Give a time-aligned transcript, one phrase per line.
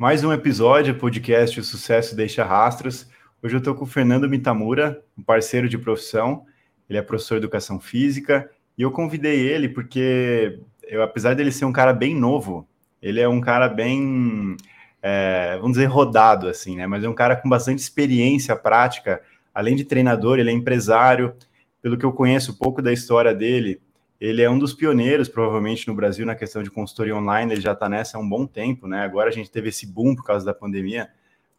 [0.00, 3.06] Mais um episódio, podcast O Sucesso Deixa Rastros.
[3.42, 6.46] Hoje eu estou com o Fernando Mitamura, um parceiro de profissão.
[6.88, 10.58] Ele é professor de educação física e eu convidei ele porque,
[10.88, 12.66] eu, apesar dele ser um cara bem novo,
[13.02, 14.56] ele é um cara bem,
[15.02, 16.86] é, vamos dizer, rodado, assim, né?
[16.86, 19.20] Mas é um cara com bastante experiência prática.
[19.52, 21.34] Além de treinador, ele é empresário.
[21.82, 23.78] Pelo que eu conheço pouco da história dele,
[24.20, 27.52] ele é um dos pioneiros, provavelmente, no Brasil na questão de consultoria online.
[27.52, 29.00] Ele já está nessa há um bom tempo, né?
[29.02, 31.08] Agora a gente teve esse boom por causa da pandemia,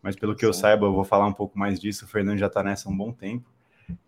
[0.02, 0.48] mas pelo que Sim.
[0.48, 2.06] eu saiba, eu vou falar um pouco mais disso.
[2.06, 3.50] O Fernando já está nessa há um bom tempo.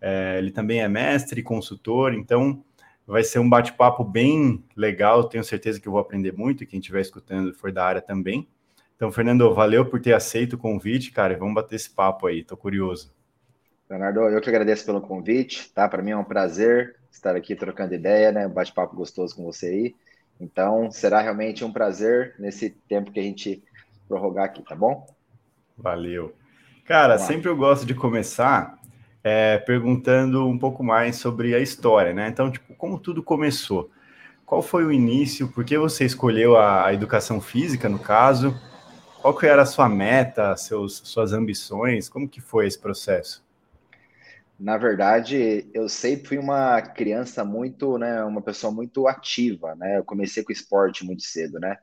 [0.00, 2.64] É, ele também é mestre, consultor, então
[3.04, 5.24] vai ser um bate-papo bem legal.
[5.24, 8.48] Tenho certeza que eu vou aprender muito e quem estiver escutando for da área também.
[8.94, 11.32] Então, Fernando, valeu por ter aceito o convite, cara.
[11.32, 13.12] E vamos bater esse papo aí, tô curioso.
[13.90, 15.88] Leonardo, eu que agradeço pelo convite, tá?
[15.88, 18.46] Para mim é um prazer estar aqui trocando ideia, né?
[18.46, 19.94] Um bate-papo gostoso com você aí.
[20.40, 23.62] Então, será realmente um prazer nesse tempo que a gente
[24.08, 25.06] prorrogar aqui, tá bom?
[25.76, 26.34] Valeu.
[26.84, 28.78] Cara, sempre eu gosto de começar
[29.22, 32.28] é, perguntando um pouco mais sobre a história, né?
[32.28, 33.90] Então, tipo, como tudo começou?
[34.44, 35.48] Qual foi o início?
[35.48, 38.54] Por que você escolheu a, a educação física, no caso?
[39.22, 42.08] Qual que era a sua meta, seus, suas ambições?
[42.08, 43.43] Como que foi esse processo?
[44.58, 49.98] Na verdade, eu sempre fui uma criança muito, né, uma pessoa muito ativa, né?
[49.98, 51.76] Eu comecei com esporte muito cedo, né?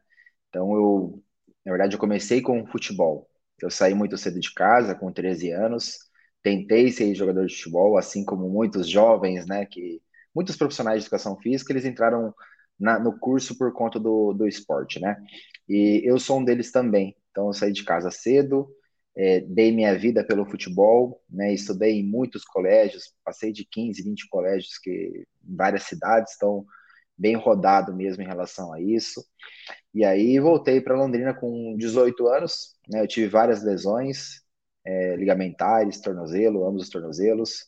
[0.50, 1.23] Então eu,
[1.66, 3.30] na verdade, eu comecei com futebol.
[3.61, 5.97] Eu saí muito cedo de casa, com 13 anos.
[6.44, 10.02] Tentei ser jogador de futebol, assim como muitos jovens, né, que
[10.36, 12.33] muitos profissionais de educação física, eles entraram
[12.80, 15.17] na, no curso por conta do, do esporte, né?
[15.69, 17.16] E eu sou um deles também.
[17.31, 18.67] Então eu saí de casa cedo,
[19.16, 24.28] é, dei minha vida pelo futebol, né, estudei em muitos colégios, passei de 15, 20
[24.30, 26.66] colégios que, em várias cidades, estão
[27.17, 29.23] bem rodado mesmo em relação a isso.
[29.94, 34.42] E aí voltei para Londrina com 18 anos, né, eu tive várias lesões
[34.86, 37.66] é, ligamentares, tornozelo, ambos os tornozelos.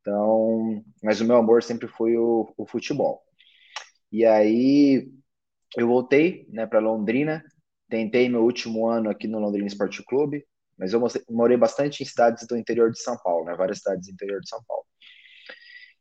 [0.00, 3.22] Então, mas o meu amor sempre foi o, o futebol.
[4.10, 5.08] E aí
[5.76, 7.44] eu voltei né, para Londrina,
[7.88, 10.44] tentei meu último ano aqui no Londrina Esporte Clube,
[10.80, 13.54] mas eu morei bastante em cidades do interior de São Paulo, né?
[13.54, 14.86] Várias cidades do interior de São Paulo.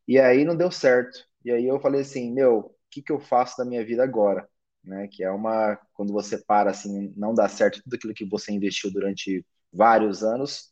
[0.07, 1.19] E aí não deu certo.
[1.43, 4.47] E aí eu falei assim, meu, o que, que eu faço da minha vida agora?
[4.81, 5.09] Né?
[5.11, 8.89] Que é uma quando você para assim, não dá certo tudo aquilo que você investiu
[8.89, 10.71] durante vários anos,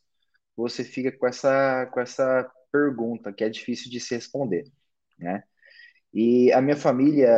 [0.56, 4.64] você fica com essa com essa pergunta que é difícil de se responder,
[5.18, 5.42] né?
[6.14, 7.30] E a minha família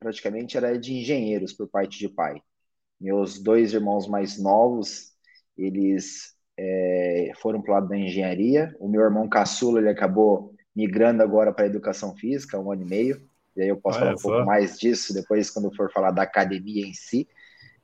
[0.00, 2.42] praticamente era de engenheiros por parte de pai.
[3.00, 5.13] Meus dois irmãos mais novos
[5.56, 8.74] eles é, foram para o lado da engenharia.
[8.78, 12.86] O meu irmão caçula ele acabou migrando agora para a educação física, um ano e
[12.86, 13.28] meio.
[13.56, 14.28] E aí eu posso Olha falar um só.
[14.28, 17.28] pouco mais disso depois quando for falar da academia em si,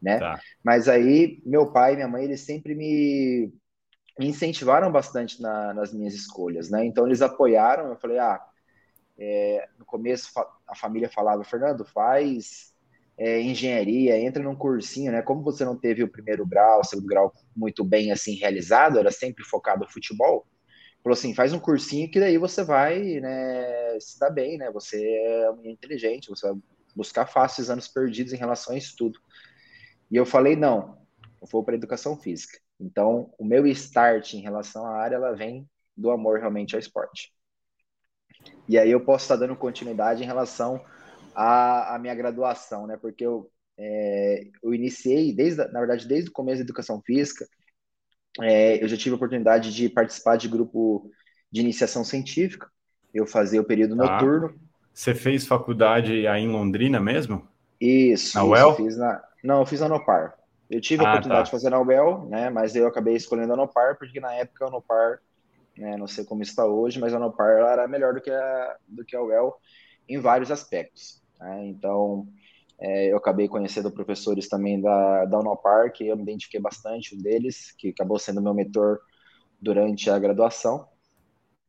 [0.02, 0.18] né?
[0.18, 0.40] Tá.
[0.64, 3.52] Mas aí meu pai e minha mãe eles sempre me,
[4.18, 6.84] me incentivaram bastante na, nas minhas escolhas, né?
[6.84, 7.88] Então eles apoiaram.
[7.88, 8.40] Eu falei, ah,
[9.18, 10.30] é, no começo
[10.66, 12.69] a família falava, Fernando, faz
[13.20, 15.20] é, engenharia, entra num cursinho, né?
[15.20, 19.10] Como você não teve o primeiro grau, o segundo grau muito bem assim realizado, era
[19.10, 20.46] sempre focado no futebol.
[21.02, 24.70] Falou assim, faz um cursinho que daí você vai, né, se dar bem, né?
[24.70, 26.58] Você é um inteligente, você vai
[26.96, 29.20] buscar fáceis anos perdidos em relação a estudo.
[30.10, 30.96] E eu falei, não,
[31.42, 32.58] eu vou para educação física.
[32.80, 37.34] Então, o meu start em relação à área, ela vem do amor realmente ao esporte.
[38.66, 40.82] E aí eu posso estar dando continuidade em relação
[41.40, 42.98] a, a minha graduação, né?
[43.00, 47.46] Porque eu, é, eu iniciei, desde, na verdade, desde o começo da educação física,
[48.42, 51.10] é, eu já tive a oportunidade de participar de grupo
[51.50, 52.70] de iniciação científica.
[53.12, 54.54] Eu fazia o período ah, noturno.
[54.92, 57.48] Você fez faculdade aí em Londrina mesmo?
[57.80, 58.36] Isso.
[58.36, 58.76] Na UEL?
[58.98, 60.34] Na, não, eu fiz na Nopar.
[60.68, 61.44] Eu tive a ah, oportunidade tá.
[61.46, 62.50] de fazer na UEL, né?
[62.50, 65.20] Mas eu acabei escolhendo a Nopar, porque na época a Nopar,
[65.76, 69.06] né, não sei como está hoje, mas a Nopar era melhor do que a, do
[69.06, 69.56] que a UEL
[70.06, 71.19] em vários aspectos.
[71.40, 71.66] Né?
[71.66, 72.28] Então,
[72.78, 77.18] é, eu acabei conhecendo professores também da, da Unopar, que eu me identifiquei bastante, um
[77.18, 79.00] deles, que acabou sendo meu mentor
[79.60, 80.86] durante a graduação.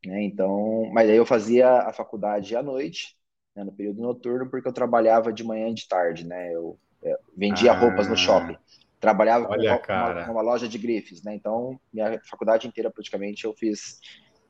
[0.04, 0.22] Né?
[0.24, 3.16] Então, mas aí eu fazia a faculdade à noite,
[3.54, 6.52] né, no período noturno, porque eu trabalhava de manhã e de tarde, né?
[6.54, 8.56] Eu, eu vendia ah, roupas no shopping.
[8.98, 11.34] Trabalhava com uma, uma, uma, loja de grifes, né?
[11.34, 14.00] Então, minha faculdade inteira praticamente eu fiz,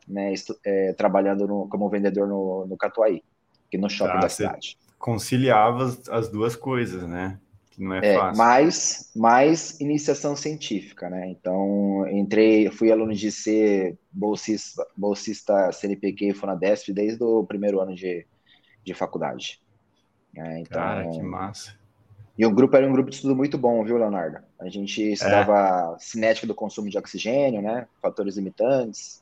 [0.06, 0.32] né,
[0.64, 3.24] é, trabalhando no, como vendedor no, no Catuaí,
[3.66, 7.36] aqui no shopping ah, da cidade conciliava as duas coisas, né?
[7.72, 8.38] Que não é, é fácil.
[8.38, 11.28] Mais, mais iniciação científica, né?
[11.28, 17.96] Então, entrei, fui aluno de ser bolsista, bolsista CNPq e Funadesp desde o primeiro ano
[17.96, 18.24] de,
[18.84, 19.60] de faculdade.
[20.36, 21.76] É, então, Cara, que massa.
[22.38, 24.38] E o grupo era um grupo de estudo muito bom, viu, Leonardo?
[24.60, 25.98] A gente estudava é.
[25.98, 27.88] cinética do consumo de oxigênio, né?
[28.00, 29.20] Fatores limitantes.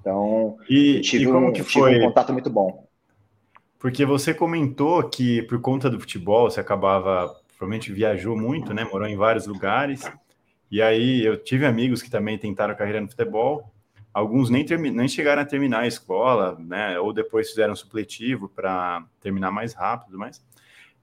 [0.00, 2.00] Então, e, tive, e um, foi?
[2.00, 2.88] um contato muito bom.
[3.82, 8.84] Porque você comentou que por conta do futebol você acabava, provavelmente viajou muito, né?
[8.84, 10.08] Morou em vários lugares.
[10.70, 13.74] E aí eu tive amigos que também tentaram carreira no futebol.
[14.14, 16.96] Alguns nem, nem chegaram a terminar a escola, né?
[17.00, 20.40] Ou depois fizeram supletivo para terminar mais rápido, mas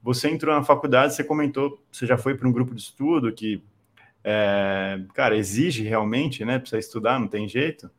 [0.02, 3.62] você entrou na faculdade, você comentou, você já foi para um grupo de estudo que,
[4.24, 6.58] é, cara, exige realmente, né?
[6.60, 7.92] Precisa estudar, não tem jeito.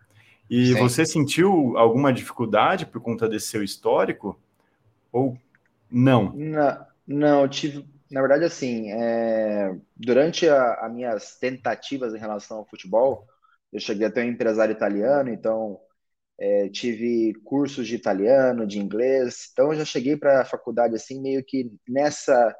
[0.49, 0.79] E Sim.
[0.81, 4.41] você sentiu alguma dificuldade por conta desse seu histórico?
[5.13, 5.37] Ou
[5.91, 6.35] não?
[6.35, 7.85] Não, não tive.
[8.11, 13.27] Na verdade, assim, é, durante as minhas tentativas em relação ao futebol,
[13.73, 15.79] eu cheguei a ter um empresário italiano, então
[16.39, 21.21] é, tive cursos de italiano, de inglês, então eu já cheguei para a faculdade assim
[21.21, 22.55] meio que nessa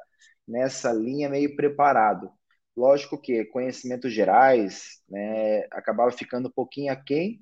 [0.47, 2.31] nessa linha meio preparado.
[2.75, 7.41] Lógico que conhecimentos gerais, né, acabava ficando um pouquinho aquém,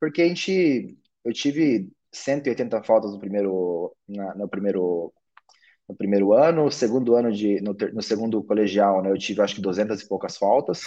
[0.00, 5.12] porque a gente eu tive 180 faltas no primeiro na, no primeiro
[5.88, 9.60] no primeiro ano, segundo ano de no, no segundo colegial, né, eu tive acho que
[9.60, 10.84] 200 e poucas faltas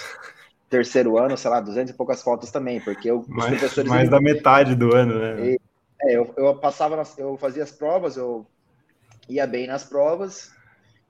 [0.73, 3.91] terceiro ano, sei lá, 200 e poucas faltas também, porque eu, mais, os professores...
[3.91, 5.51] Mais da metade do ano, né?
[5.51, 5.59] E,
[6.01, 8.47] é, eu, eu passava, nas, eu fazia as provas, eu
[9.29, 10.51] ia bem nas provas,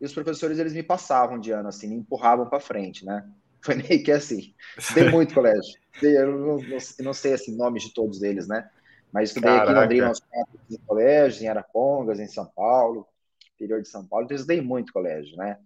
[0.02, 3.26] e os professores, eles me passavam de ano, assim, me empurravam para frente, né?
[3.64, 4.54] Foi meio que assim.
[4.78, 5.80] Estudei muito colégio.
[6.02, 8.70] Eu não, não, não, sei, assim, nomes de todos eles, né?
[9.14, 9.70] Mas estudei Caraca.
[9.70, 13.08] aqui em Londrina, uns quatro colégios, em Arapongas, em São Paulo,
[13.54, 15.58] interior de São Paulo, então eu estudei muito colégio, né?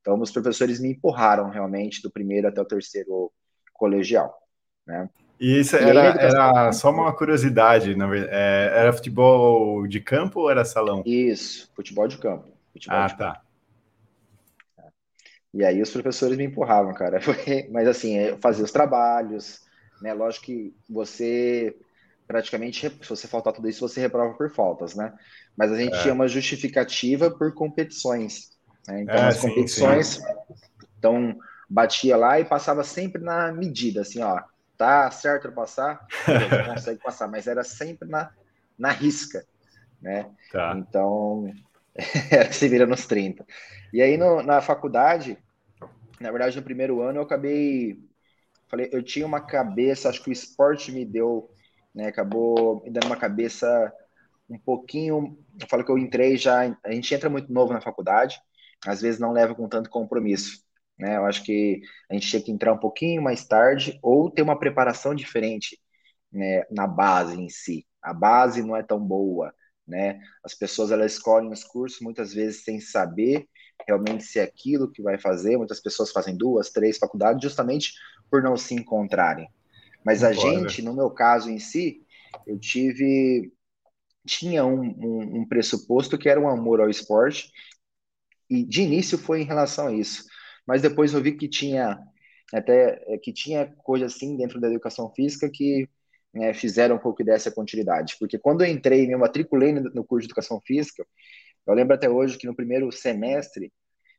[0.00, 3.30] Então, os professores me empurraram realmente do primeiro até o terceiro
[3.72, 4.34] colegial,
[4.86, 5.08] né?
[5.38, 8.32] E isso era, era só uma curiosidade, na verdade.
[8.34, 11.02] É, era futebol de campo ou era salão?
[11.04, 12.48] Isso, futebol de campo.
[12.72, 13.32] Futebol ah, de tá.
[14.76, 14.92] Campo.
[15.52, 17.20] E aí os professores me empurravam, cara.
[17.70, 19.62] Mas assim, eu fazia os trabalhos,
[20.00, 20.14] né?
[20.14, 21.76] Lógico que você
[22.26, 25.12] praticamente, se você faltar tudo isso, você reprova por faltas, né?
[25.56, 26.02] Mas a gente é.
[26.02, 28.50] tinha uma justificativa por competições.
[28.88, 29.02] Né?
[29.02, 30.06] Então, é, as competições.
[30.06, 30.22] Sim.
[30.98, 31.38] Então,
[31.68, 34.42] batia lá e passava sempre na medida, assim, ó,
[34.76, 36.06] tá certo passar,
[36.66, 38.30] consegue passar, mas era sempre na,
[38.78, 39.44] na risca,
[40.00, 40.30] né?
[40.50, 40.74] Tá.
[40.76, 41.52] Então,
[42.30, 43.44] era se vira nos 30.
[43.92, 45.38] E aí no, na faculdade,
[46.20, 47.98] na verdade, no primeiro ano eu acabei,
[48.68, 51.50] falei, eu tinha uma cabeça, acho que o esporte me deu,
[51.94, 53.92] né, acabou me dando uma cabeça
[54.48, 58.38] um pouquinho, eu falo que eu entrei já, a gente entra muito novo na faculdade,
[58.86, 60.62] às vezes não leva com tanto compromisso.
[60.98, 61.16] Né?
[61.16, 61.80] Eu acho que
[62.10, 65.80] a gente tinha que entrar um pouquinho mais tarde ou ter uma preparação diferente
[66.30, 67.86] né, na base em si.
[68.02, 69.54] A base não é tão boa,
[69.86, 70.20] né?
[70.44, 73.48] As pessoas elas escolhem os cursos muitas vezes sem saber
[73.86, 75.56] realmente se é aquilo que vai fazer.
[75.56, 77.92] Muitas pessoas fazem duas, três faculdades justamente
[78.30, 79.48] por não se encontrarem.
[80.04, 82.04] Mas a gente, no meu caso em si,
[82.46, 83.52] eu tive
[84.26, 87.50] tinha um, um, um pressuposto que era um amor ao esporte
[88.48, 90.24] e de início foi em relação a isso.
[90.66, 91.98] Mas depois eu vi que tinha
[92.52, 95.88] até é, que tinha coisa assim dentro da educação física que
[96.32, 100.32] né, fizeram um pouco dessa continuidade, porque quando eu entrei, me matriculei no curso de
[100.32, 101.06] educação física,
[101.66, 103.72] eu lembro até hoje que no primeiro semestre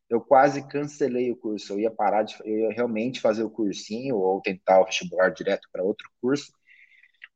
[0.09, 4.17] eu quase cancelei o curso, eu ia parar de, eu ia realmente fazer o cursinho
[4.17, 6.53] ou tentar o vestibular direto para outro curso,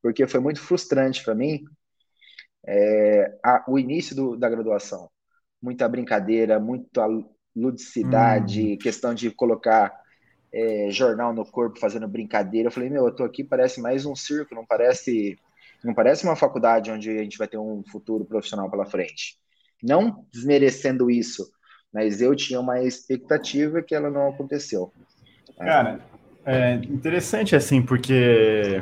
[0.02, 1.64] porque foi muito frustrante para mim
[2.66, 5.10] é, a, o início do, da graduação,
[5.62, 6.90] muita brincadeira, muito
[7.56, 8.78] ludicidade, hum.
[8.78, 9.94] questão de colocar
[10.52, 12.68] é, jornal no corpo fazendo brincadeira.
[12.68, 15.38] Eu falei, meu, eu tô aqui, parece mais um circo, não parece,
[15.84, 19.38] não parece uma faculdade onde a gente vai ter um futuro profissional pela frente.
[19.82, 21.50] Não desmerecendo isso,
[21.94, 24.92] mas eu tinha uma expectativa que ela não aconteceu.
[25.58, 26.00] Cara,
[26.46, 28.82] é interessante assim, porque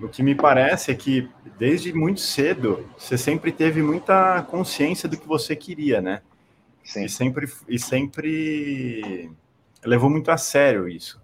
[0.00, 5.18] o que me parece é que desde muito cedo você sempre teve muita consciência do
[5.18, 6.22] que você queria, né?
[6.82, 7.04] Sim.
[7.04, 9.30] E sempre, e sempre
[9.84, 11.20] levou muito a sério isso.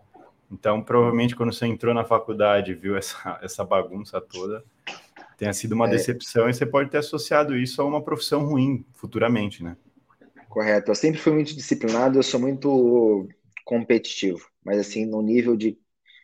[0.51, 4.63] Então, provavelmente, quando você entrou na faculdade viu essa, essa bagunça toda,
[5.37, 5.91] tenha sido uma é.
[5.91, 9.77] decepção e você pode ter associado isso a uma profissão ruim futuramente, né?
[10.57, 10.91] Correto.
[10.91, 13.29] Eu sempre fui muito disciplinado, eu sou muito
[13.63, 15.79] competitivo, mas assim, no nível de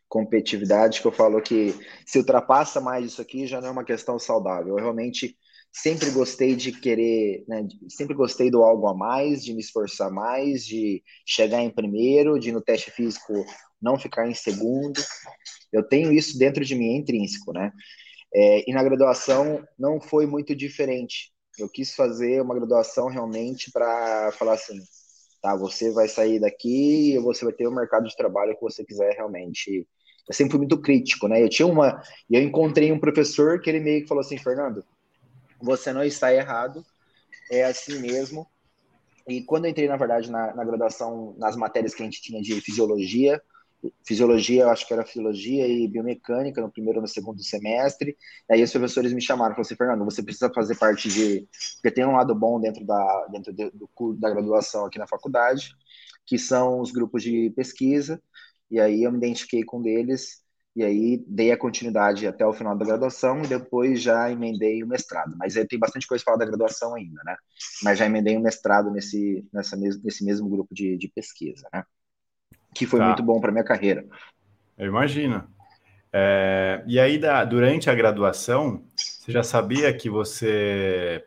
[0.09, 1.75] competitividade que eu falo que
[2.07, 4.79] se ultrapassa mais isso aqui já não é uma questão saudável.
[4.79, 5.37] Eu realmente
[5.71, 10.65] sempre gostei de querer, né, sempre gostei do algo a mais, de me esforçar mais,
[10.65, 13.35] de chegar em primeiro, de no teste físico
[13.83, 14.99] não ficar em segundo.
[15.71, 17.71] Eu tenho isso dentro de mim, é intrínseco, né?
[18.35, 21.32] É, e na graduação não foi muito diferente.
[21.59, 24.83] Eu quis fazer uma graduação realmente para falar assim,
[25.41, 25.55] tá?
[25.57, 29.15] Você vai sair daqui e você vai ter o mercado de trabalho que você quiser
[29.15, 29.87] realmente.
[30.29, 31.43] Eu sempre fui muito crítico, né?
[31.43, 34.85] Eu tinha uma, eu encontrei um professor que ele meio que falou assim, Fernando,
[35.61, 36.85] você não está errado,
[37.51, 38.47] é assim mesmo.
[39.29, 42.41] E quando eu entrei, na verdade, na, na graduação, nas matérias que a gente tinha
[42.41, 43.41] de fisiologia,
[44.07, 48.17] fisiologia, eu acho que era fisiologia e biomecânica no primeiro e no segundo semestre.
[48.49, 51.91] E aí os professores me chamaram, falaram assim, Fernando, você precisa fazer parte de, porque
[51.95, 55.71] tem um lado bom dentro da dentro do, do da graduação aqui na faculdade,
[56.27, 58.23] que são os grupos de pesquisa.
[58.71, 60.43] E aí eu me identifiquei com um deles
[60.75, 64.87] e aí dei a continuidade até o final da graduação e depois já emendei o
[64.87, 65.37] mestrado.
[65.37, 67.37] Mas aí tem bastante coisa para falar da graduação ainda, né?
[67.83, 71.85] Mas já emendei o mestrado nesse nessa nesse mesmo grupo de, de pesquisa, né?
[72.75, 73.07] Que foi tá.
[73.07, 74.05] muito bom para minha carreira.
[74.79, 75.45] Eu imagino.
[76.13, 81.25] É, e aí, da, durante a graduação, você já sabia que você.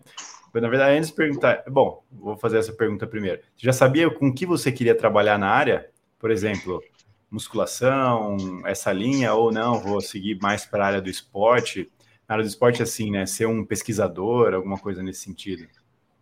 [0.53, 1.63] Na verdade, antes de perguntar.
[1.67, 3.41] Bom, vou fazer essa pergunta primeiro.
[3.57, 5.89] Você já sabia com que você queria trabalhar na área?
[6.17, 6.81] Por exemplo,
[7.29, 11.91] musculação, essa linha, ou não, vou seguir mais para a área do esporte?
[12.27, 13.25] Na área do esporte, assim, né?
[13.25, 15.67] Ser um pesquisador, alguma coisa nesse sentido?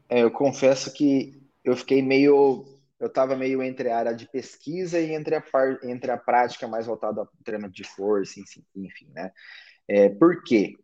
[0.10, 2.66] É, eu confesso que eu fiquei meio
[3.04, 6.68] eu estava meio entre a área de pesquisa e entre a, par, entre a prática
[6.68, 9.32] mais voltada ao treinamento de força, enfim, né?
[9.88, 10.76] É, por quê?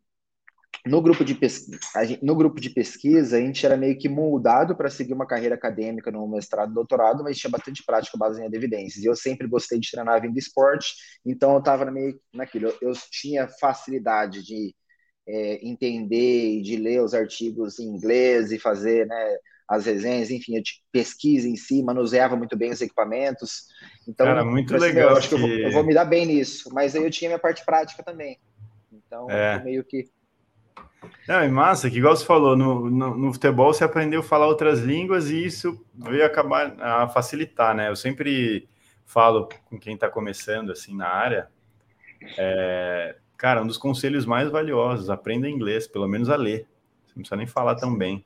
[0.86, 1.80] No grupo, de pesquisa,
[2.22, 6.12] no grupo de pesquisa, a gente era meio que moldado para seguir uma carreira acadêmica
[6.12, 9.04] no mestrado, doutorado, mas tinha bastante prática baseada em evidências.
[9.04, 10.94] E eu sempre gostei de treinar vindo esporte,
[11.26, 12.68] então eu estava meio naquilo.
[12.82, 14.76] Eu, eu tinha facilidade de
[15.28, 19.38] é, entender e de ler os artigos em inglês e fazer, né?
[19.70, 20.62] As resenhas, enfim, a
[20.92, 23.68] pesquisa em si, manuseava muito bem os equipamentos.
[24.08, 25.12] Então, Cara, muito assim, legal.
[25.12, 27.12] Eu acho que, que eu, vou, eu, vou, me dar bem nisso, mas aí eu
[27.12, 28.40] tinha minha parte prática também.
[28.92, 29.64] Então, é.
[29.64, 30.10] meio que.
[31.28, 34.48] Não, é massa, que igual você falou, no, no, no, futebol você aprendeu a falar
[34.48, 37.90] outras línguas e isso veio acabar a facilitar, né?
[37.90, 38.68] Eu sempre
[39.06, 41.48] falo com quem está começando assim na área,
[42.38, 46.68] é, cara, um dos conselhos mais valiosos, aprenda inglês, pelo menos a ler.
[47.06, 48.26] Você não precisa nem falar tão bem.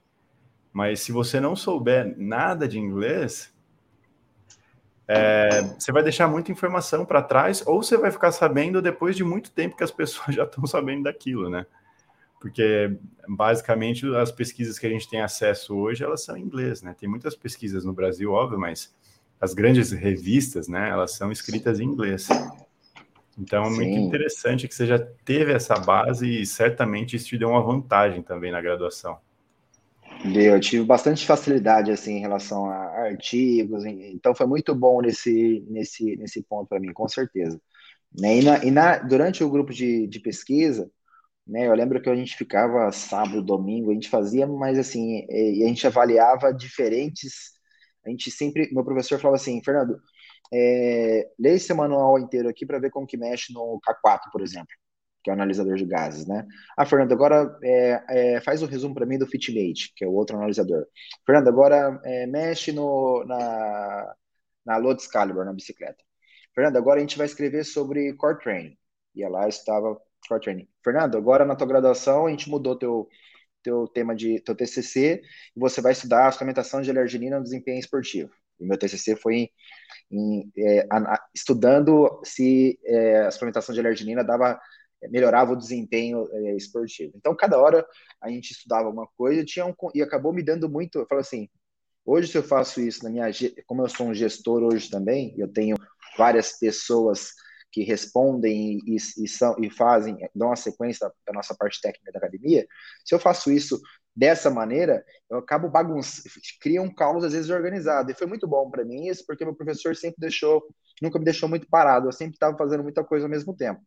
[0.74, 3.54] Mas se você não souber nada de inglês,
[5.08, 9.24] é, você vai deixar muita informação para trás, ou você vai ficar sabendo depois de
[9.24, 11.66] muito tempo que as pessoas já estão sabendo daquilo, né?
[12.42, 16.96] Porque basicamente as pesquisas que a gente tem acesso hoje elas são em inglês, né?
[17.00, 18.94] Tem muitas pesquisas no Brasil, óbvio, mas
[19.40, 20.90] as grandes revistas, né?
[20.90, 22.28] Elas são escritas em inglês.
[23.38, 24.06] Então é muito Sim.
[24.06, 28.52] interessante que você já teve essa base e certamente isso te deu uma vantagem também
[28.52, 29.18] na graduação.
[30.24, 32.76] Eu tive bastante facilidade assim em relação a
[33.08, 37.60] artigos, então foi muito bom nesse, nesse, nesse ponto para mim, com certeza.
[38.18, 40.90] Né, e, na, e na, durante o grupo de, de pesquisa,
[41.48, 45.64] né, eu lembro que a gente ficava sábado, domingo, a gente fazia, mas assim, e
[45.64, 47.54] a gente avaliava diferentes.
[48.06, 50.00] A gente sempre, meu professor falava assim, Fernando,
[50.54, 54.74] é, lê esse manual inteiro aqui para ver como que mexe no K4, por exemplo
[55.24, 56.46] que é o analisador de gases, né?
[56.78, 60.08] Ah, Fernando, agora é, é, faz o um resumo para mim do Fitmate, que é
[60.08, 60.86] o outro analisador.
[61.26, 64.16] Fernando, agora é, mexe no, na,
[64.66, 66.04] na Excalibur, na bicicleta.
[66.54, 68.78] Fernando, agora a gente vai escrever sobre Core Training.
[69.16, 70.68] E lá estava Core Training.
[70.84, 73.08] Fernando, agora na tua graduação a gente mudou teu
[73.64, 75.22] teu tema de teu TCC
[75.56, 78.30] e você vai estudar a suplementação de alerginina no desempenho esportivo.
[78.60, 79.52] O meu TCC foi em,
[80.12, 80.86] em, é,
[81.34, 84.60] estudando se é, a suplementação de alerginina dava
[85.10, 87.14] melhorava o desempenho é, esportivo.
[87.16, 87.86] Então, cada hora
[88.22, 91.00] a gente estudava uma coisa tinha um, e acabou me dando muito.
[91.00, 91.50] Eu falo assim:
[92.06, 93.26] hoje, se eu faço isso na minha.
[93.66, 95.76] Como eu sou um gestor hoje também, eu tenho
[96.18, 97.34] várias pessoas
[97.72, 102.12] que respondem e, e, são, e fazem, dão a sequência da, da nossa parte técnica
[102.12, 102.68] da academia.
[103.04, 103.82] Se eu faço isso
[104.16, 106.30] dessa maneira, eu acabo bagunçando,
[106.62, 108.12] cria um caos às vezes organizado.
[108.12, 110.64] E foi muito bom para mim isso, porque meu professor sempre deixou,
[111.02, 113.82] nunca me deixou muito parado, eu sempre estava fazendo muita coisa ao mesmo tempo.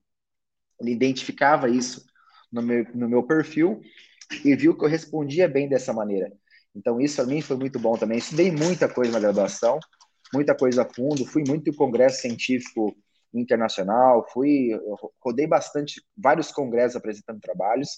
[0.80, 2.04] Ele identificava isso
[2.52, 3.80] no meu, no meu perfil
[4.45, 6.33] e viu que eu respondia bem dessa maneira.
[6.75, 8.18] Então, isso para mim foi muito bom também.
[8.18, 9.78] Estudei muita coisa na graduação,
[10.33, 12.95] muita coisa a fundo, fui muito em congresso científico
[13.33, 14.71] internacional, fui,
[15.21, 17.88] rodei bastante, vários congressos apresentando trabalhos.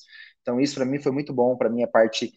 [0.42, 2.32] Então, isso para mim foi muito bom para minha parte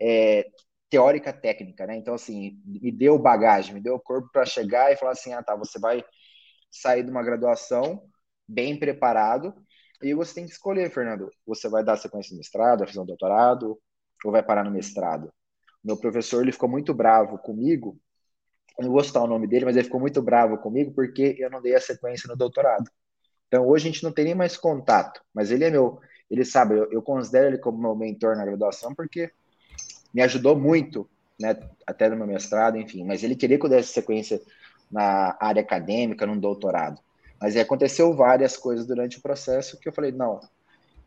[0.00, 0.44] é,
[0.90, 1.96] teórica técnica, né?
[1.96, 5.56] Então, assim, me deu bagagem, me deu corpo para chegar e falar assim: ah, tá,
[5.56, 6.04] você vai
[6.70, 8.02] sair de uma graduação
[8.46, 9.54] bem preparado
[10.02, 11.30] e você tem que escolher, Fernando.
[11.46, 13.78] Você vai dar sequência no mestrado, vai fazer um doutorado,
[14.24, 15.32] ou vai parar no mestrado?
[15.82, 17.98] Meu professor ele ficou muito bravo comigo.
[18.78, 21.50] Eu não vou citar o nome dele, mas ele ficou muito bravo comigo porque eu
[21.50, 22.90] não dei a sequência no doutorado.
[23.48, 26.00] Então hoje a gente não tem nem mais contato, mas ele é meu,
[26.30, 29.30] ele sabe, eu, eu considero ele como meu mentor na graduação porque
[30.12, 33.92] me ajudou muito né, até no meu mestrado, enfim, mas ele queria que eu desse
[33.92, 34.40] sequência
[34.90, 37.00] na área acadêmica, num doutorado.
[37.40, 40.40] Mas aconteceu várias coisas durante o processo que eu falei, não,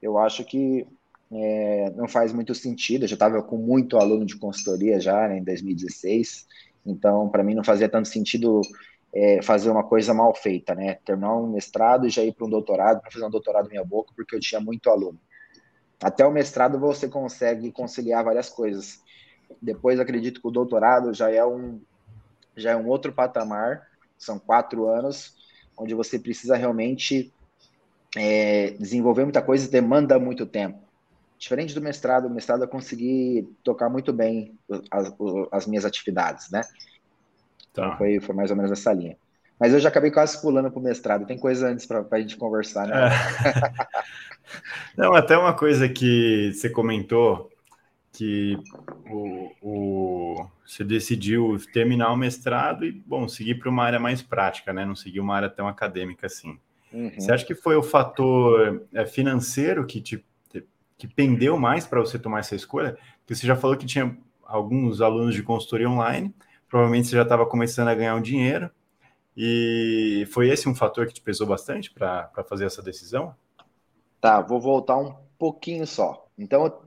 [0.02, 0.88] eu acho que
[1.32, 3.04] é, não faz muito sentido.
[3.04, 6.48] Eu já estava com muito aluno de consultoria já né, em 2016,
[6.86, 8.62] então para mim não fazia tanto sentido
[9.14, 10.96] é, fazer uma coisa mal feita, né?
[11.06, 14.14] Terminar um mestrado e já ir para um doutorado, para fazer um doutorado minha boca,
[14.16, 15.20] porque eu tinha muito aluno.
[16.02, 19.02] Até o mestrado você consegue conciliar várias coisas.
[19.62, 21.82] Depois acredito que o doutorado já é um
[22.56, 23.88] já é um outro patamar.
[24.18, 25.39] São quatro anos
[25.80, 27.32] onde você precisa realmente
[28.16, 30.80] é, desenvolver muita coisa e demanda muito tempo.
[31.38, 34.58] Diferente do mestrado, o mestrado eu consegui tocar muito bem
[34.92, 35.14] as,
[35.52, 36.62] as minhas atividades, né?
[37.72, 37.98] Então tá.
[37.98, 39.16] foi, foi mais ou menos essa linha.
[39.60, 41.26] Mas eu já acabei quase pulando para o mestrado.
[41.26, 43.08] Tem coisa antes para a gente conversar, né?
[43.08, 43.90] É.
[44.98, 47.50] Não, até uma coisa que você comentou,
[48.20, 48.58] que
[49.10, 54.74] o, o, você decidiu terminar o mestrado e, bom, seguir para uma área mais prática,
[54.74, 54.84] né?
[54.84, 56.60] Não seguir uma área tão acadêmica assim.
[56.92, 57.12] Uhum.
[57.18, 60.26] Você acha que foi o fator é, financeiro que te
[60.98, 62.98] que pendeu mais para você tomar essa escolha?
[63.22, 66.36] Porque você já falou que tinha alguns alunos de consultoria online,
[66.68, 68.70] provavelmente você já estava começando a ganhar um dinheiro,
[69.38, 73.34] e foi esse um fator que te pesou bastante para fazer essa decisão?
[74.20, 76.28] Tá, vou voltar um pouquinho só.
[76.38, 76.82] Então,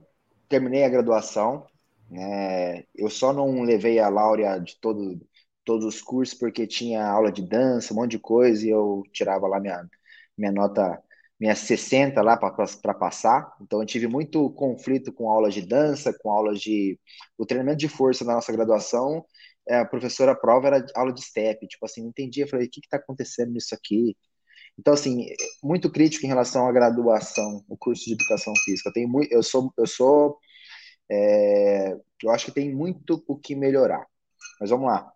[0.53, 1.65] terminei a graduação,
[2.09, 2.83] né?
[2.95, 5.19] eu só não levei a Laura de todo,
[5.65, 9.47] todos os cursos porque tinha aula de dança, um monte de coisa, e eu tirava
[9.47, 9.89] lá minha,
[10.37, 11.01] minha nota
[11.39, 13.51] minhas 60 lá para passar.
[13.61, 16.99] Então eu tive muito conflito com aulas de dança, com aulas de
[17.37, 19.25] o treinamento de força na nossa graduação.
[19.67, 22.79] É, a professora prova era aula de step, tipo assim, não entendia, falei, o que
[22.81, 24.15] está acontecendo nisso aqui?
[24.77, 25.27] Então assim,
[25.63, 28.89] muito crítico em relação à graduação, o curso de educação física.
[28.89, 30.37] Eu tenho muito, eu sou, eu sou,
[31.09, 34.05] é, eu acho que tem muito o que melhorar.
[34.59, 35.11] Mas vamos lá.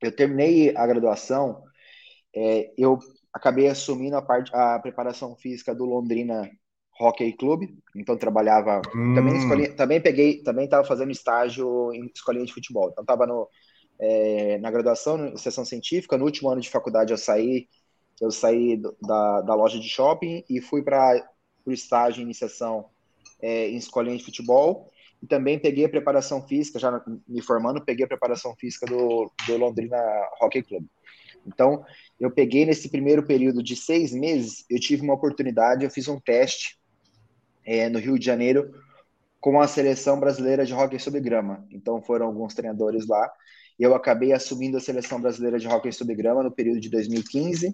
[0.00, 1.62] Eu terminei a graduação,
[2.34, 2.98] é, eu
[3.32, 6.50] acabei assumindo a parte a preparação física do Londrina
[7.00, 7.62] Hockey Club,
[7.96, 9.14] então trabalhava hum.
[9.14, 12.90] também também peguei, também estava fazendo estágio em escolinha de futebol.
[12.90, 13.48] Então estava no
[13.98, 17.68] é, na graduação, sessão científica, no último ano de faculdade eu saí
[18.20, 21.28] eu saí da, da loja de shopping e fui para
[21.66, 22.90] o estágio em iniciação
[23.40, 24.90] é, em escolinha de futebol
[25.24, 29.56] e também peguei a preparação física, já me formando, peguei a preparação física do, do
[29.56, 29.96] Londrina
[30.38, 30.84] Hockey Club.
[31.46, 31.82] Então,
[32.20, 36.20] eu peguei nesse primeiro período de seis meses, eu tive uma oportunidade, eu fiz um
[36.20, 36.78] teste
[37.64, 38.70] é, no Rio de Janeiro
[39.40, 41.66] com a seleção brasileira de hockey sobre grama.
[41.70, 43.30] Então, foram alguns treinadores lá,
[43.78, 47.72] e eu acabei assumindo a seleção brasileira de hockey sobre grama no período de 2015,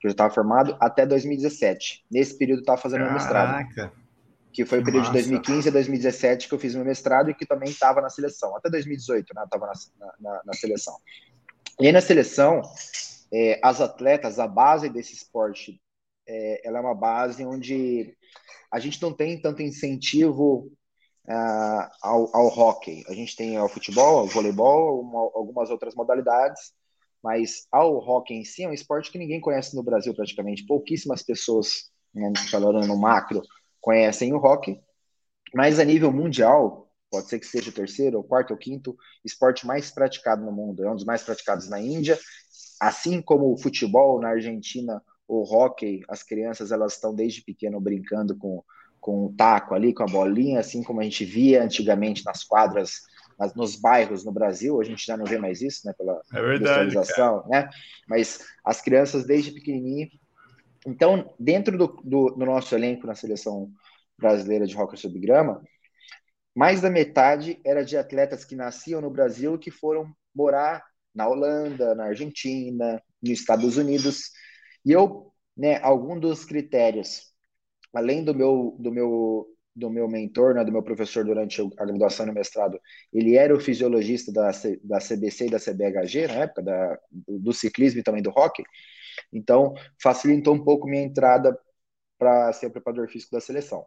[0.00, 2.04] que eu estava formado, até 2017.
[2.10, 3.14] Nesse período, eu estava fazendo Caraca.
[3.14, 3.98] mestrado.
[4.58, 5.22] Que foi o período Nossa.
[5.22, 8.56] de 2015 a 2017 que eu fiz meu mestrado e que também estava na seleção.
[8.56, 9.44] Até 2018, né?
[9.44, 10.96] Estava na, na, na seleção.
[11.78, 12.60] E aí, na seleção,
[13.32, 15.80] é, as atletas, a base desse esporte,
[16.26, 18.16] é, ela é uma base onde
[18.68, 20.72] a gente não tem tanto incentivo
[21.28, 23.04] uh, ao, ao hockey.
[23.06, 26.72] A gente tem ao futebol, ao voleibol, uma, algumas outras modalidades,
[27.22, 30.66] mas ao hockey em si é um esporte que ninguém conhece no Brasil praticamente.
[30.66, 33.40] Pouquíssimas pessoas, né, falando no macro,
[33.80, 34.80] conhecem o hockey.
[35.54, 39.66] Mas a nível mundial, pode ser que seja o terceiro, ou quarto, ou quinto esporte
[39.66, 40.84] mais praticado no mundo.
[40.84, 42.18] É um dos mais praticados na Índia
[42.80, 48.36] assim como o futebol na Argentina, o hockey, as crianças elas estão desde pequeno brincando
[48.36, 48.62] com,
[49.00, 53.02] com o taco ali, com a bolinha, assim como a gente via antigamente nas quadras,
[53.38, 56.42] nas, nos bairros no Brasil, a gente já não vê mais isso, né, pela é
[56.42, 56.94] verdade,
[57.48, 57.68] né?
[58.08, 60.08] Mas as crianças desde pequenininho.
[60.86, 63.70] Então, dentro do, do, do nosso elenco na seleção
[64.18, 65.62] brasileira de hockey sobre grama,
[66.54, 70.82] mais da metade era de atletas que nasciam no Brasil que foram morar
[71.14, 74.30] na Holanda, na Argentina, nos Estados Unidos.
[74.84, 77.32] E eu, né, algum dos critérios,
[77.94, 82.26] além do meu do meu do meu mentor, né, do meu professor durante a graduação
[82.26, 82.80] e o mestrado,
[83.12, 84.50] ele era o fisiologista da,
[84.82, 88.64] da CBC e da CBHG na época da, do ciclismo e também do hockey.
[89.32, 91.58] Então, facilitou um pouco minha entrada
[92.18, 93.86] para ser o preparador físico da seleção.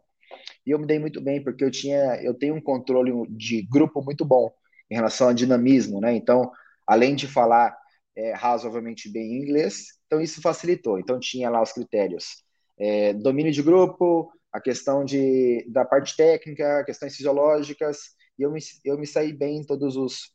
[0.66, 4.02] E eu me dei muito bem porque eu tinha eu tenho um controle de grupo
[4.02, 4.50] muito bom
[4.90, 6.14] em relação ao dinamismo, né?
[6.14, 6.50] Então,
[6.86, 7.76] além de falar
[8.16, 10.98] é, razoavelmente bem inglês, então isso facilitou.
[10.98, 12.42] Então tinha lá os critérios:
[12.78, 17.98] é, domínio de grupo, a questão de, da parte técnica, questões fisiológicas,
[18.38, 20.32] e eu me, eu me saí bem em todos os,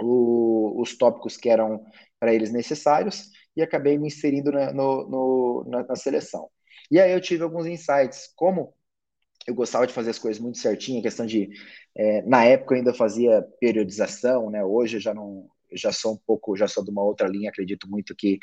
[0.00, 1.84] o, os tópicos que eram
[2.18, 6.48] para eles necessários e acabei me inserindo na, no, no, na, na, seleção.
[6.90, 8.74] E aí eu tive alguns insights, como
[9.46, 11.48] eu gostava de fazer as coisas muito certinho, questão de
[11.96, 14.64] é, na época eu ainda fazia periodização, né?
[14.64, 17.88] Hoje eu já não já sou um pouco, já sou de uma outra linha, acredito
[17.88, 18.38] muito que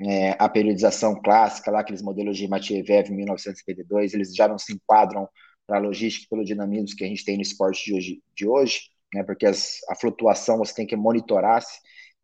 [0.00, 5.28] é, a periodização clássica, lá aqueles modelos de Matiev 1972, eles já não se enquadram
[5.66, 8.80] para a logística pelo dinamismo que a gente tem no esporte de hoje, de hoje
[9.14, 9.22] né?
[9.22, 11.62] Porque as, a flutuação você tem que monitorar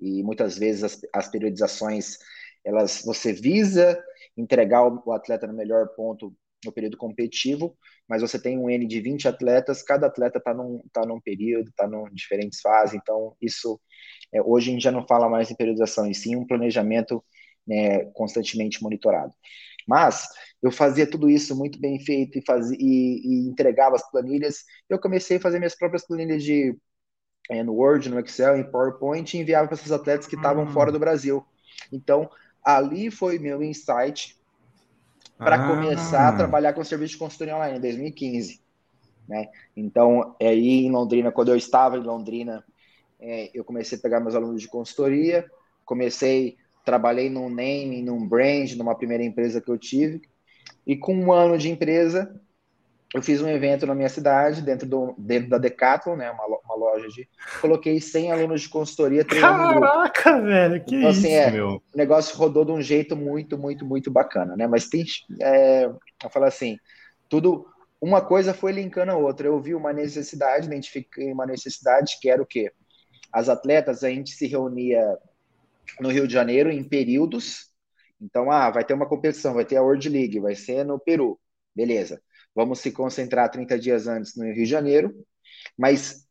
[0.03, 2.19] e muitas vezes as, as periodizações
[2.65, 4.03] elas você visa
[4.37, 6.35] entregar o, o atleta no melhor ponto
[6.65, 7.77] no período competitivo,
[8.09, 11.69] mas você tem um N de 20 atletas, cada atleta está num, tá num período,
[11.69, 13.81] está em diferentes fases, então isso,
[14.33, 17.25] é, hoje a gente já não fala mais em periodização, e sim um planejamento
[17.67, 19.33] né, constantemente monitorado.
[19.87, 20.29] Mas
[20.63, 24.65] eu fazia tudo isso muito bem feito e, fazia, e, e entregava as planilhas.
[24.89, 26.77] Eu comecei a fazer minhas próprias planilhas de,
[27.51, 30.73] é, no Word, no Excel, em PowerPoint e enviava para esses atletas que estavam hum.
[30.73, 31.45] fora do Brasil.
[31.93, 32.31] Então,
[32.65, 34.37] ali foi meu insight
[35.37, 35.69] para ah.
[35.69, 38.61] começar a trabalhar com serviço de consultoria online em 2015.
[39.29, 39.49] Né?
[39.77, 42.65] Então, aí em Londrina, quando eu estava em Londrina,
[43.21, 45.49] é, eu comecei a pegar meus alunos de consultoria,
[45.85, 50.23] comecei trabalhei num name, num brand, numa primeira empresa que eu tive.
[50.87, 52.41] E com um ano de empresa,
[53.15, 56.75] eu fiz um evento na minha cidade, dentro, do, dentro da Decathlon, né, uma, uma
[56.75, 57.29] loja de...
[57.61, 61.83] Coloquei 100 alunos de consultoria treinando Caraca, velho, que então, assim, isso, é, meu.
[61.93, 64.67] O negócio rodou de um jeito muito, muito, muito bacana, né?
[64.67, 65.05] Mas tem...
[65.41, 66.79] É, eu falo assim,
[67.29, 67.67] tudo...
[68.01, 69.47] Uma coisa foi linkando a outra.
[69.47, 72.73] Eu vi uma necessidade, identifiquei uma necessidade, que era o quê?
[73.33, 75.19] As atletas, a gente se reunia
[76.01, 77.71] no Rio de Janeiro em períodos.
[78.21, 81.39] Então, ah, vai ter uma competição, vai ter a World League, vai ser no Peru.
[81.75, 82.21] Beleza.
[82.55, 85.15] Vamos se concentrar 30 dias antes no Rio de Janeiro,
[85.77, 86.27] mas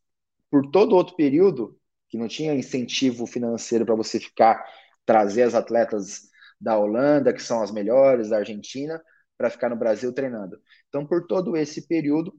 [0.50, 1.78] por todo outro período,
[2.10, 4.64] que não tinha incentivo financeiro para você ficar,
[5.06, 6.30] trazer as atletas
[6.60, 9.02] da Holanda, que são as melhores, da Argentina,
[9.38, 10.62] para ficar no Brasil treinando.
[10.90, 12.34] Então, por todo esse período,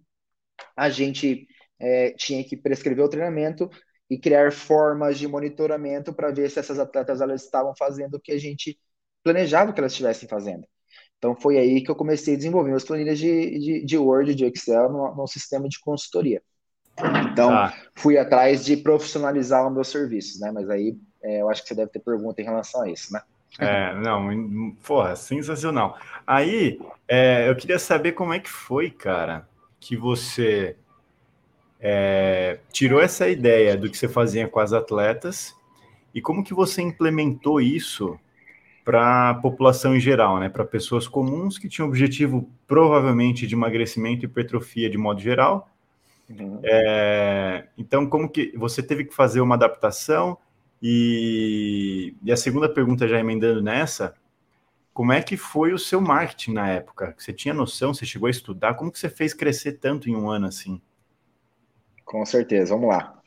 [0.77, 1.47] a gente
[1.79, 3.69] é, tinha que prescrever o treinamento
[4.09, 8.33] e criar formas de monitoramento para ver se essas atletas elas estavam fazendo o que
[8.33, 8.79] a gente
[9.23, 10.67] planejava que elas estivessem fazendo.
[11.23, 14.45] Então foi aí que eu comecei a desenvolver as planilhas de, de, de Word, de
[14.45, 16.43] Excel, no, no, sistema de consultoria.
[17.31, 17.73] Então ah.
[17.95, 20.51] fui atrás de profissionalizar os meus serviços, né?
[20.51, 23.23] Mas aí é, eu acho que você deve ter pergunta em relação a isso, né?
[23.57, 25.97] É, não, porra, sensacional.
[26.27, 29.47] Aí, é, eu queria saber como é que foi, cara,
[29.79, 30.75] que você
[31.79, 35.55] é, tirou essa ideia do que você fazia com as atletas
[36.13, 38.19] e como que você implementou isso
[38.85, 40.49] para a população em geral, né?
[40.49, 45.69] Para pessoas comuns que tinham objetivo provavelmente de emagrecimento e hipertrofia de modo geral.
[46.29, 46.61] Uhum.
[46.63, 50.39] É, então, como que você teve que fazer uma adaptação?
[50.83, 54.15] E, e, a segunda pergunta, já emendando nessa,
[54.93, 57.15] como é que foi o seu marketing na época?
[57.17, 57.95] Você tinha noção?
[57.95, 58.75] Você chegou a estudar?
[58.75, 60.81] Como que você fez crescer tanto em um ano assim?
[62.05, 63.23] Com certeza, vamos lá.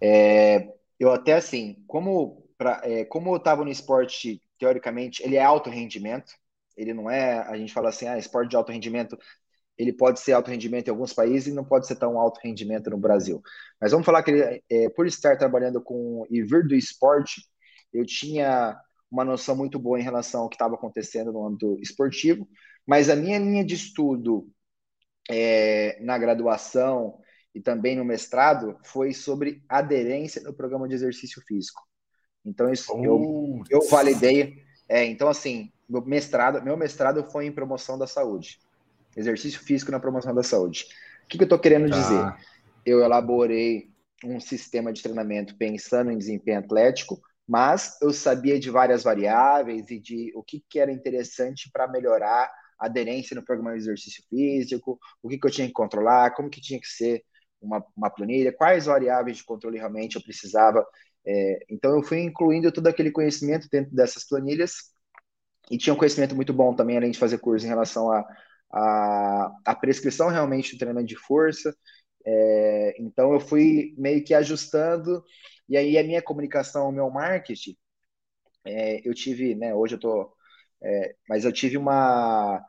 [0.00, 5.42] É, eu até assim, como, pra, é, como eu estava no esporte, teoricamente, ele é
[5.42, 6.32] alto rendimento,
[6.76, 9.18] ele não é, a gente fala assim, ah, esporte de alto rendimento,
[9.76, 12.90] ele pode ser alto rendimento em alguns países e não pode ser tão alto rendimento
[12.90, 13.40] no Brasil.
[13.80, 17.42] Mas vamos falar que ele, é, por estar trabalhando com e vir do esporte,
[17.92, 18.76] eu tinha
[19.10, 22.48] uma noção muito boa em relação ao que estava acontecendo no âmbito esportivo,
[22.86, 24.48] mas a minha linha de estudo
[25.30, 27.18] é, na graduação
[27.54, 31.87] e também no mestrado foi sobre aderência no programa de exercício físico.
[32.48, 34.62] Então isso eu, eu validei.
[34.88, 38.58] É, então assim, meu mestrado, meu mestrado foi em promoção da saúde,
[39.16, 40.86] exercício físico na promoção da saúde.
[41.24, 41.96] O que, que eu estou querendo tá.
[41.96, 42.34] dizer?
[42.84, 43.90] Eu elaborei
[44.24, 49.98] um sistema de treinamento pensando em desempenho atlético, mas eu sabia de várias variáveis e
[49.98, 54.98] de o que, que era interessante para melhorar a aderência no programa de exercício físico,
[55.22, 57.22] o que, que eu tinha que controlar, como que tinha que ser
[57.60, 60.86] uma, uma planilha, quais variáveis de controle realmente eu precisava.
[61.26, 64.92] É, então, eu fui incluindo todo aquele conhecimento dentro dessas planilhas
[65.70, 68.24] e tinha um conhecimento muito bom também, além de fazer curso em relação à
[68.72, 71.74] a, a, a, prescrição realmente do treinamento de força.
[72.26, 75.22] É, então, eu fui meio que ajustando,
[75.68, 77.76] e aí a minha comunicação, o meu marketing,
[78.64, 80.32] é, eu tive, né, hoje eu tô,
[80.82, 82.64] é, mas eu tive uma,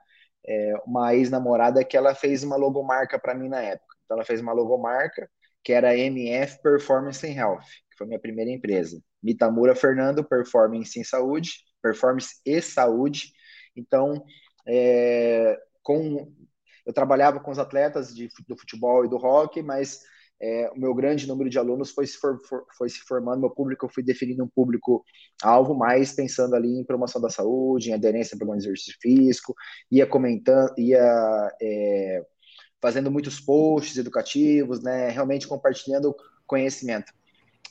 [0.48, 3.96] é, uma ex-namorada que ela fez uma logomarca para mim na época.
[4.06, 5.30] Então ela fez uma logomarca
[5.64, 7.66] que era MF Performance and Health,
[8.00, 9.00] foi minha primeira empresa.
[9.22, 13.34] Mitamura Fernando, Performance em Saúde, Performance e Saúde.
[13.76, 14.24] Então,
[14.66, 16.34] é, com,
[16.86, 20.00] eu trabalhava com os atletas de, do futebol e do hockey, mas
[20.42, 23.50] é, o meu grande número de alunos foi se, for, for, foi se formando, meu
[23.50, 28.38] público, eu fui definindo um público-alvo mais pensando ali em promoção da saúde, em aderência
[28.38, 29.54] para o exercício físico,
[29.92, 32.26] ia comentando, ia é,
[32.82, 35.10] fazendo muitos posts educativos, né?
[35.10, 36.16] Realmente compartilhando
[36.48, 37.12] conhecimento.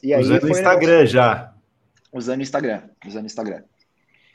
[0.03, 1.55] E aí usando o Instagram já.
[2.13, 3.63] Usando o Instagram, usando o Instagram.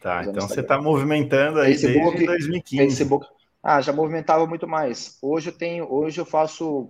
[0.01, 2.85] Tá, usando então você está movimentando aí Facebook, desde 2015.
[2.87, 3.27] Facebook,
[3.63, 5.17] ah, já movimentava muito mais.
[5.21, 6.89] Hoje eu tenho, hoje eu faço,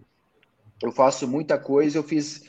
[0.81, 1.99] eu faço muita coisa.
[1.99, 2.43] Eu fiz,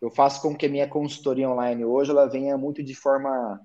[0.00, 3.58] eu faço com que a minha consultoria online hoje ela venha muito de forma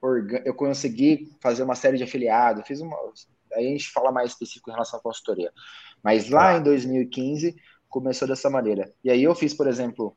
[0.00, 0.48] orgânica.
[0.48, 2.66] Eu consegui fazer uma série de afiliados.
[2.66, 2.96] Fiz uma,
[3.52, 5.52] aí a gente fala mais específico em relação à consultoria.
[6.02, 6.58] Mas lá tá.
[6.58, 7.54] em 2015
[7.88, 8.90] começou dessa maneira.
[9.04, 10.16] E aí eu fiz, por exemplo,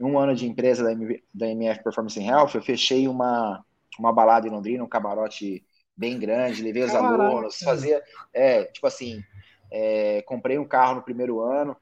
[0.00, 3.64] um ano de empresa da, MF, da MF Performance Health, eu fechei uma,
[3.98, 5.64] uma balada em Londrina, um camarote
[5.96, 7.22] bem grande, levei os Caraca.
[7.22, 8.02] alunos, fazia,
[8.32, 9.22] é, tipo assim,
[9.70, 11.76] é, comprei um carro no primeiro ano,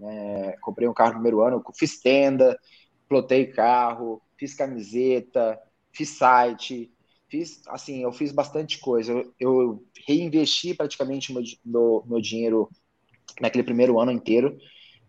[0.00, 2.58] é, comprei um carro no primeiro ano, fiz tenda,
[3.08, 5.58] plotei carro, fiz camiseta,
[5.92, 6.92] fiz site,
[7.28, 12.70] fiz, assim, eu fiz bastante coisa, eu, eu reinvesti praticamente meu, meu, meu dinheiro
[13.40, 14.56] naquele primeiro ano inteiro,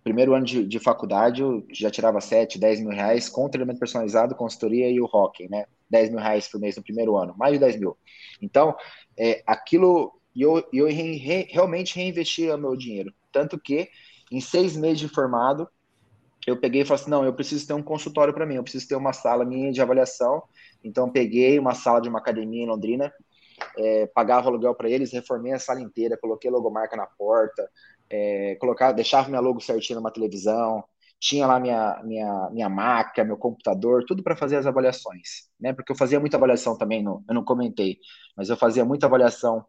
[0.08, 4.36] primeiro ano de, de, faculdade, eu já tirava 7, 10 mil reais com treinamento personalizado,
[4.36, 5.66] consultoria e o hockey, né?
[5.90, 7.98] 10 mil reais por mês no primeiro ano, mais de 10 mil.
[8.42, 8.74] Então,
[9.20, 13.14] é, aquilo, eu, eu re, re, realmente reinvesti o meu dinheiro.
[13.34, 13.90] Tanto que,
[14.32, 15.68] em seis meses de formado,
[16.46, 18.88] eu peguei e falei assim, não, eu preciso ter um consultório para mim, eu preciso
[18.88, 20.42] ter uma sala minha de avaliação.
[20.82, 23.12] Então, peguei uma sala de uma academia em Londrina,
[23.78, 27.70] é, pagava aluguel para eles, reformei a sala inteira, coloquei logomarca na porta,
[28.10, 30.84] é, colocar, deixava minha logo certinho numa televisão,
[31.20, 35.74] tinha lá minha, minha, minha máquina, meu computador, tudo para fazer as avaliações, né?
[35.74, 37.98] Porque eu fazia muita avaliação também, no, eu não comentei,
[38.36, 39.66] mas eu fazia muita avaliação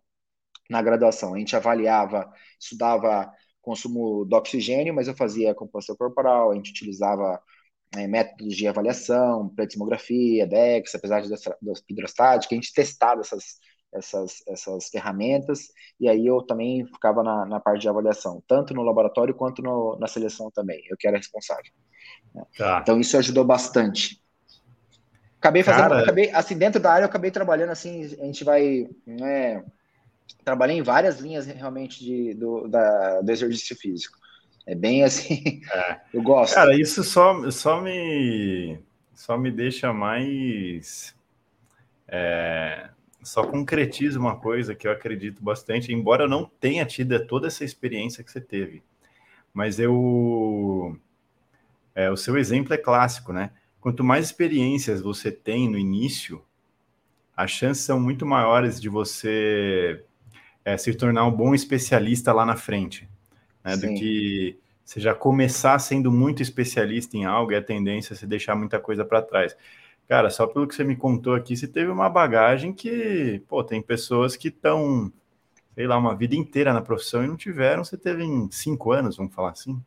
[0.71, 1.35] na graduação.
[1.35, 7.41] A gente avaliava, estudava consumo do oxigênio, mas eu fazia composição corporal, a gente utilizava
[7.97, 11.29] é, métodos de avaliação, pletismografia, DEX, apesar de
[11.89, 13.59] hidrostática, a gente testava essas,
[13.93, 18.83] essas, essas ferramentas, e aí eu também ficava na, na parte de avaliação, tanto no
[18.83, 21.73] laboratório quanto no, na seleção também, eu que era responsável.
[22.57, 22.81] Tá.
[22.83, 24.23] Então isso ajudou bastante.
[25.39, 26.03] Acabei fazendo, Cara...
[26.03, 29.65] acabei, assim, dentro da área eu acabei trabalhando assim, a gente vai, né,
[30.45, 34.19] trabalhei em várias linhas realmente de, do, da, do exercício físico.
[34.67, 36.01] É bem assim, é.
[36.13, 36.55] eu gosto.
[36.55, 38.79] Cara, isso só, só me
[39.15, 41.15] só me deixa mais
[42.07, 42.89] é,
[43.23, 47.65] só concretiza uma coisa que eu acredito bastante, embora eu não tenha tido toda essa
[47.65, 48.83] experiência que você teve.
[49.53, 50.97] Mas eu.
[51.95, 53.51] É, o seu exemplo é clássico, né?
[53.81, 56.43] Quanto mais experiências você tem no início,
[57.37, 60.05] as chances são muito maiores de você
[60.65, 63.09] é, se tornar um bom especialista lá na frente.
[63.65, 63.77] Né?
[63.77, 68.27] Do que você já começar sendo muito especialista em algo e a tendência é se
[68.27, 69.57] deixar muita coisa para trás.
[70.09, 73.83] Cara, só pelo que você me contou aqui, você teve uma bagagem que, pô, tem
[73.83, 75.13] pessoas que estão,
[75.75, 79.19] sei lá, uma vida inteira na profissão e não tiveram, você teve em cinco anos,
[79.19, 79.79] vamos falar assim?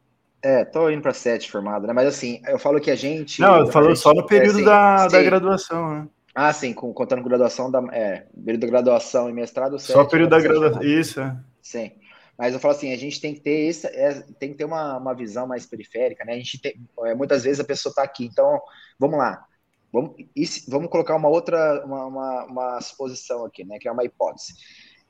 [0.44, 1.94] É, tô indo para sete formado, né?
[1.94, 3.42] Mas assim, eu falo que a gente.
[3.42, 6.08] Não, eu falo só no período é, da, da graduação, né?
[6.34, 7.80] Ah, sim, com, contando graduação da.
[7.92, 10.84] É, período da graduação e mestrado, sete, Só período da graduação.
[10.84, 11.36] Isso, é.
[11.62, 11.92] Sim.
[12.38, 14.98] Mas eu falo assim, a gente tem que ter esse, é, tem que ter uma,
[14.98, 16.34] uma visão mais periférica, né?
[16.34, 16.74] A gente tem,
[17.06, 18.60] é, muitas vezes a pessoa está aqui, então
[19.00, 19.46] vamos lá.
[19.92, 20.16] Vamos,
[20.68, 23.78] vamos colocar uma outra, uma, uma, uma, suposição aqui, né?
[23.78, 24.54] Que é uma hipótese.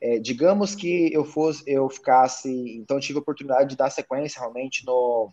[0.00, 4.84] É, digamos que eu fosse, eu ficasse, então tive a oportunidade de dar sequência realmente
[4.84, 5.32] no,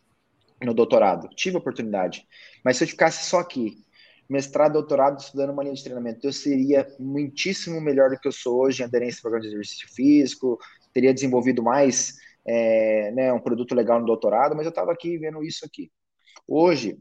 [0.61, 1.27] no doutorado.
[1.29, 2.27] Tive a oportunidade.
[2.63, 3.83] Mas se eu ficasse só aqui,
[4.29, 8.61] mestrado, doutorado, estudando uma linha de treinamento, eu seria muitíssimo melhor do que eu sou
[8.61, 10.59] hoje em aderência ao programa de exercício físico,
[10.93, 12.13] teria desenvolvido mais
[12.45, 15.91] é, né, um produto legal no doutorado, mas eu estava aqui vendo isso aqui.
[16.47, 16.99] Hoje,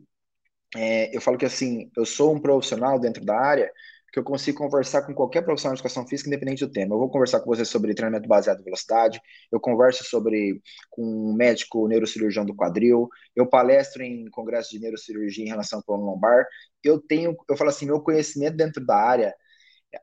[0.77, 3.71] é, eu falo que assim, eu sou um profissional dentro da área
[4.13, 6.95] que eu consigo conversar com qualquer profissional de educação física, independente do tema.
[6.95, 9.21] Eu vou conversar com você sobre treinamento baseado em velocidade,
[9.53, 15.45] eu converso sobre com um médico neurocirurgião do quadril, eu palestro em congresso de neurocirurgia
[15.45, 16.47] em relação ao lombar.
[16.83, 19.35] Eu tenho, eu falo assim, meu conhecimento dentro da área,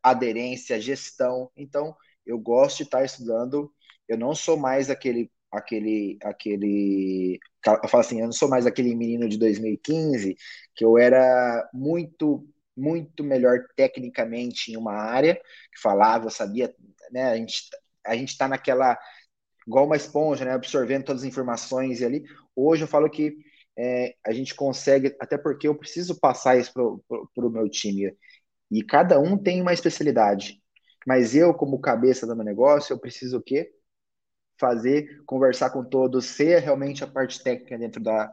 [0.03, 1.51] aderência, gestão.
[1.57, 3.71] Então, eu gosto de estar estudando.
[4.07, 7.39] Eu não sou mais aquele aquele aquele
[7.83, 10.35] eu falo assim, eu não sou mais aquele menino de 2015
[10.75, 12.47] que eu era muito
[12.77, 16.73] muito melhor tecnicamente em uma área, que falava, eu sabia,
[17.11, 17.63] né, a gente
[18.05, 18.97] a gente está naquela
[19.67, 22.23] igual uma esponja, né, absorvendo todas as informações e ali.
[22.55, 23.35] Hoje eu falo que
[23.77, 28.15] é, a gente consegue, até porque eu preciso passar isso para o meu time.
[28.71, 30.61] E cada um tem uma especialidade.
[31.05, 33.71] Mas eu, como cabeça do meu negócio, eu preciso o quê?
[34.59, 38.31] Fazer, conversar com todos, ser realmente a parte técnica dentro da,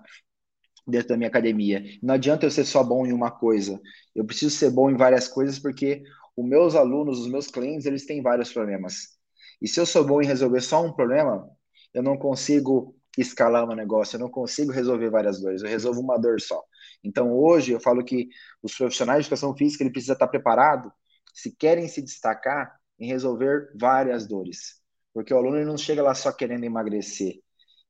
[0.86, 1.82] dentro da minha academia.
[2.02, 3.80] Não adianta eu ser só bom em uma coisa.
[4.14, 6.02] Eu preciso ser bom em várias coisas porque
[6.36, 9.18] os meus alunos, os meus clientes, eles têm vários problemas.
[9.60, 11.48] E se eu sou bom em resolver só um problema,
[11.94, 16.18] eu não consigo escalar um negócio, eu não consigo resolver várias dores, eu resolvo uma
[16.18, 16.62] dor só.
[17.04, 18.28] Então, hoje, eu falo que
[18.62, 20.90] os profissionais de educação física, ele precisa estar preparado,
[21.34, 24.81] se querem se destacar, em resolver várias dores.
[25.12, 27.40] Porque o aluno não chega lá só querendo emagrecer.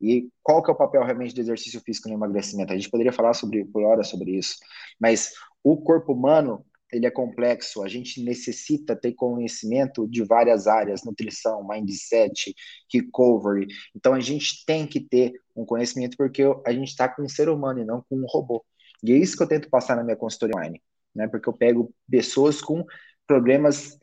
[0.01, 2.73] E qual que é o papel realmente do exercício físico no emagrecimento?
[2.73, 4.57] A gente poderia falar sobre, por hora sobre isso,
[5.01, 5.33] mas
[5.63, 11.67] o corpo humano, ele é complexo, a gente necessita ter conhecimento de várias áreas, nutrição,
[11.67, 12.53] mindset,
[12.93, 13.69] recovery.
[13.95, 17.49] Então a gente tem que ter um conhecimento porque a gente está com um ser
[17.49, 18.65] humano e não com um robô.
[19.05, 20.83] E é isso que eu tento passar na minha consultoria online,
[21.15, 21.29] né?
[21.29, 22.85] Porque eu pego pessoas com
[23.27, 23.97] problemas,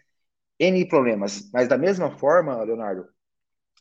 [0.60, 3.08] N problemas, mas da mesma forma, Leonardo,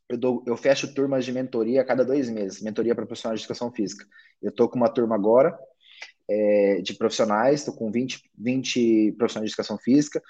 [0.09, 3.45] eu, dou, eu fecho turmas de mentoria a cada dois meses, mentoria para profissionais de
[3.45, 4.07] educação física.
[4.41, 5.59] Eu estou com uma turma agora
[6.29, 10.23] é, de profissionais, estou com 20, 20 profissionais de educação física,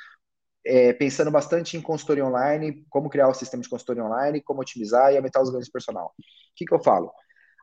[0.64, 5.12] é, pensando bastante em consultoria online, como criar o sistema de consultoria online, como otimizar
[5.12, 6.14] e aumentar os ganhos de personal.
[6.18, 6.22] O
[6.56, 7.12] que, que eu falo?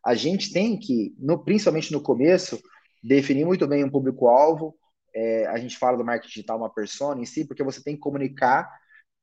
[0.06, 2.62] A gente tem que, no, principalmente no começo,
[3.04, 4.76] definir muito bem um público-alvo.
[5.16, 8.02] É, a gente fala do marketing digital, uma persona em si, porque você tem que
[8.02, 8.70] comunicar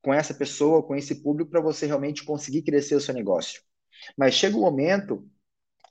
[0.02, 3.60] com essa pessoa, com esse público, para você realmente conseguir crescer o seu negócio.
[4.16, 5.28] Mas chega um momento,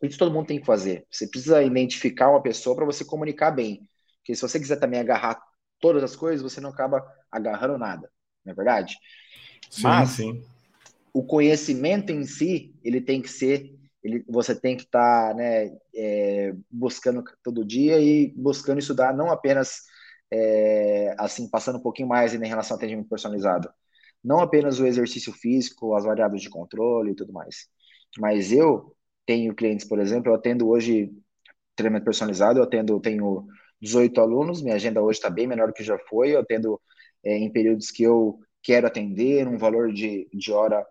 [0.02, 1.06] isso todo mundo tem que fazer.
[1.10, 3.88] Você precisa identificar uma pessoa para você comunicar bem.
[4.18, 5.42] Porque se você quiser também agarrar
[5.80, 8.12] todas as coisas, você não acaba agarrando nada,
[8.44, 8.98] não é verdade?
[9.70, 10.44] Sim, Mas, sim.
[11.14, 15.78] O conhecimento em si, ele tem que ser ele, você tem que estar tá, né,
[15.96, 19.82] é, buscando todo dia e buscando estudar não apenas
[20.32, 23.70] é, assim passando um pouquinho mais em relação ao atendimento personalizado,
[24.24, 27.67] não apenas o exercício físico, as variáveis de controle e tudo mais,
[28.20, 31.12] mas eu tenho clientes, por exemplo, eu atendo hoje
[31.76, 33.48] treinamento personalizado, eu atendo, tenho
[33.82, 36.80] 18 alunos, minha agenda hoje está bem menor do que já foi, eu atendo
[37.24, 40.86] é, em períodos que eu quero atender, um valor de, de hora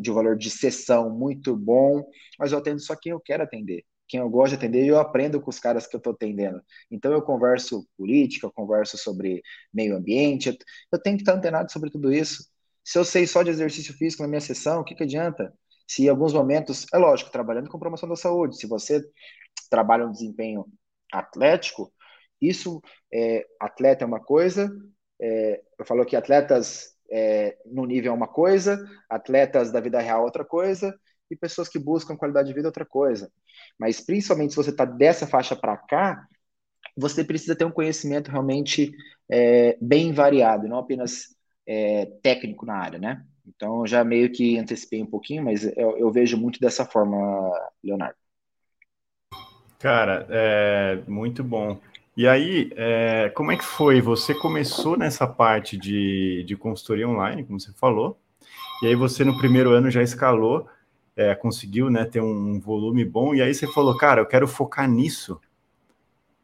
[0.00, 2.02] de valor de sessão muito bom,
[2.38, 4.98] mas eu atendo só quem eu quero atender, quem eu gosto de atender e eu
[4.98, 6.62] aprendo com os caras que eu estou atendendo.
[6.90, 9.42] Então eu converso política, eu converso sobre
[9.72, 10.56] meio ambiente,
[10.90, 12.48] eu tenho que estar antenado sobre tudo isso.
[12.84, 15.52] Se eu sei só de exercício físico na minha sessão, o que, que adianta?
[15.86, 19.02] Se em alguns momentos, é lógico, trabalhando com promoção da saúde, se você
[19.70, 20.66] trabalha um desempenho
[21.12, 21.92] atlético,
[22.40, 22.80] isso,
[23.12, 24.70] é, atleta é uma coisa,
[25.20, 30.20] é, eu falo que atletas é, no nível é uma coisa, atletas da vida real
[30.20, 30.98] é outra coisa,
[31.30, 33.30] e pessoas que buscam qualidade de vida é outra coisa.
[33.78, 36.26] Mas principalmente se você está dessa faixa para cá,
[36.96, 38.92] você precisa ter um conhecimento realmente
[39.30, 41.36] é, bem variado, não apenas
[41.66, 43.24] é, técnico na área, né?
[43.46, 47.16] Então, já meio que antecipei um pouquinho, mas eu, eu vejo muito dessa forma,
[47.82, 48.16] Leonardo.
[49.78, 51.80] Cara, é muito bom.
[52.16, 54.00] E aí, é, como é que foi?
[54.00, 58.18] Você começou nessa parte de, de consultoria online, como você falou,
[58.82, 60.68] e aí você no primeiro ano já escalou,
[61.18, 64.88] é, conseguiu né, ter um volume bom, e aí você falou, cara, eu quero focar
[64.88, 65.40] nisso.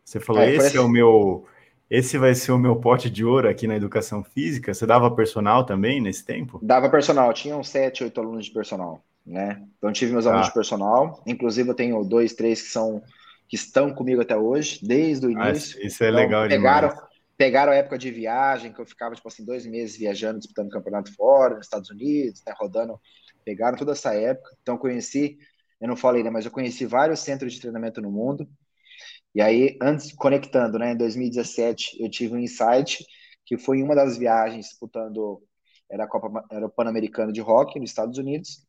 [0.04, 0.76] Você falou, é, esse parece...
[0.76, 1.46] é o meu,
[1.88, 4.74] esse vai ser o meu pote de ouro aqui na educação física.
[4.74, 6.58] Você dava personal também nesse tempo?
[6.60, 9.62] Dava personal, tinha uns sete, oito alunos de personal, né?
[9.78, 10.48] Então tive meus alunos ah.
[10.48, 13.00] de personal, inclusive eu tenho dois, três que são
[13.46, 15.78] que estão comigo até hoje, desde o ah, início.
[15.80, 17.08] Ah, isso é então, legal pegaram, demais.
[17.36, 21.14] Pegaram a época de viagem, que eu ficava, tipo assim, dois meses viajando, disputando campeonato
[21.14, 22.98] fora, nos Estados Unidos, né, rodando.
[23.44, 24.56] Pegaram toda essa época.
[24.62, 25.38] Então, conheci,
[25.80, 28.48] eu não falei, né, mas eu conheci vários centros de treinamento no mundo.
[29.34, 33.04] E aí, antes, conectando, né, em 2017, eu tive um insight,
[33.44, 35.42] que foi em uma das viagens disputando,
[35.90, 38.64] era, a Copa, era o Pan-Americano de Rock nos Estados Unidos,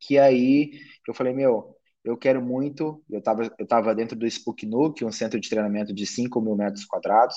[0.00, 0.72] que aí
[1.06, 3.02] eu falei, meu, eu quero muito.
[3.10, 6.56] Eu estava eu tava dentro do Spook Nuke, um centro de treinamento de 5 mil
[6.56, 7.36] metros quadrados.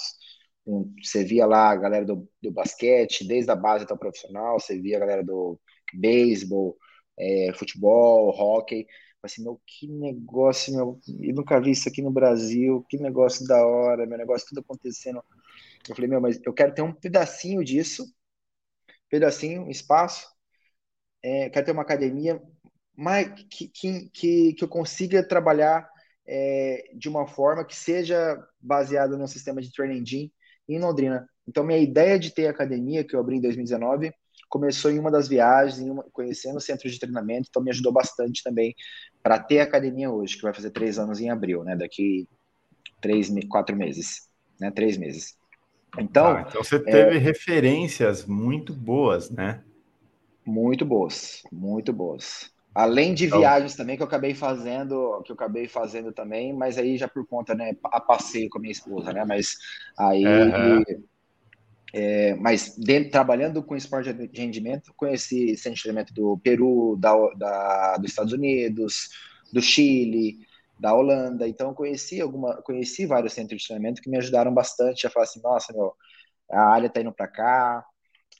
[0.65, 4.59] Um, você via lá a galera do, do basquete, desde a base até o profissional,
[4.59, 5.59] você via a galera do
[5.93, 6.77] beisebol,
[7.17, 8.87] é, futebol, hockey.
[9.23, 13.65] Assim, meu, que negócio, meu, eu nunca vi isso aqui no Brasil, que negócio da
[13.65, 15.23] hora, meu negócio tudo acontecendo.
[15.87, 18.05] Eu falei, meu, mas eu quero ter um pedacinho disso,
[19.09, 20.27] pedacinho, espaço,
[21.23, 22.41] é, quero ter uma academia
[22.95, 25.89] mas que, que, que, que eu consiga trabalhar
[26.27, 30.33] é, de uma forma que seja baseada no sistema de training engine
[30.67, 31.27] em Londrina.
[31.47, 34.13] Então, minha ideia de ter academia, que eu abri em 2019,
[34.51, 38.75] começou em uma das viagens, uma, conhecendo centros de treinamento, então me ajudou bastante também
[39.23, 41.75] para ter academia hoje, que vai fazer três anos em abril, né?
[41.75, 42.27] Daqui
[42.99, 44.29] três, quatro meses,
[44.59, 44.69] né?
[44.69, 45.37] Três meses.
[45.97, 49.63] Então, ah, então você teve é, referências muito boas, né?
[50.45, 52.51] Muito boas, muito boas.
[52.73, 56.77] Além de então, viagens também que eu acabei fazendo, que eu acabei fazendo também, mas
[56.77, 59.25] aí já por conta, né, a passeio com a minha esposa, né?
[59.25, 59.57] Mas
[59.97, 61.03] aí, uhum.
[61.93, 62.77] É, mas
[63.11, 68.33] trabalhando com esporte de rendimento, conheci centro de treinamento do Peru, da, da, dos Estados
[68.33, 69.09] Unidos,
[69.51, 70.39] do Chile,
[70.79, 71.47] da Holanda.
[71.47, 75.41] Então, conheci alguma, conheci vários centros de treinamento que me ajudaram bastante a falar assim,
[75.41, 75.93] nossa, meu,
[76.49, 77.85] a área está indo para cá,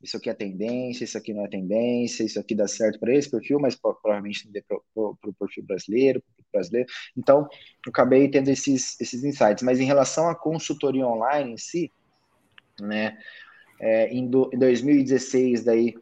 [0.02, 3.30] isso aqui é tendência, isso aqui não é tendência, isso aqui dá certo para esse
[3.30, 6.88] perfil, mas provavelmente não dê para o perfil brasileiro, brasileiro.
[7.16, 7.47] Então,
[7.86, 9.64] eu acabei tendo esses, esses insights.
[9.64, 11.91] Mas em relação à consultoria online em si,
[12.82, 13.18] né,
[13.80, 15.96] é, em, do, em 2016, daí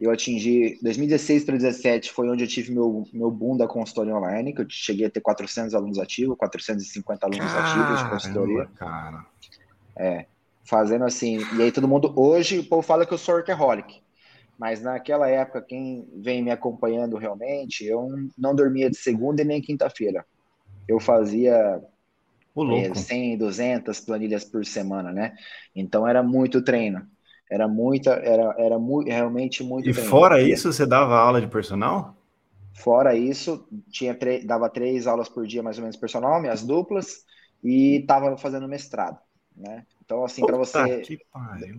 [0.00, 4.52] eu atingi, 2016 para 2017 foi onde eu tive meu, meu boom da consultoria online,
[4.52, 8.68] que eu cheguei a ter 400 alunos ativos, 450 alunos Caramba, ativos de consultoria.
[8.76, 9.24] Cara.
[9.96, 10.26] É,
[10.64, 14.02] fazendo assim, e aí todo mundo, hoje o povo fala que eu sou workaholic,
[14.58, 19.60] mas naquela época, quem vem me acompanhando realmente, eu não dormia de segunda e nem
[19.60, 20.24] quinta-feira.
[20.86, 21.80] Eu fazia
[22.76, 25.34] é, 100, 200 planilhas por semana, né?
[25.74, 27.06] Então era muito treino.
[27.50, 29.88] Era muita, era, era mu realmente muito.
[29.88, 30.10] E treino.
[30.10, 32.16] fora isso, você dava aula de personal?
[32.72, 37.24] Fora isso, tinha dava três aulas por dia, mais ou menos, personal, minhas duplas,
[37.62, 39.18] e estava fazendo mestrado,
[39.56, 39.84] né?
[40.04, 41.00] Então, assim, para você.
[41.00, 41.18] Que,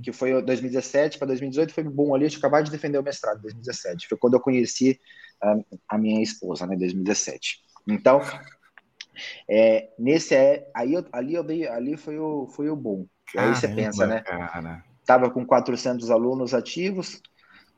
[0.02, 2.26] que, foi 2017 para 2018, foi bom ali.
[2.26, 4.08] Eu tinha acabado de defender o mestrado, 2017.
[4.08, 5.00] Foi quando eu conheci
[5.42, 5.56] a,
[5.90, 7.60] a minha esposa, né, 2017.
[7.88, 8.20] Então,
[9.50, 10.68] é, nesse é.
[10.74, 11.68] Aí eu, ali eu dei.
[11.68, 13.06] Ali foi o, foi o bom.
[13.34, 14.22] Caramba, aí você pensa, né?
[14.22, 14.84] Cara.
[15.06, 17.22] Tava com 400 alunos ativos,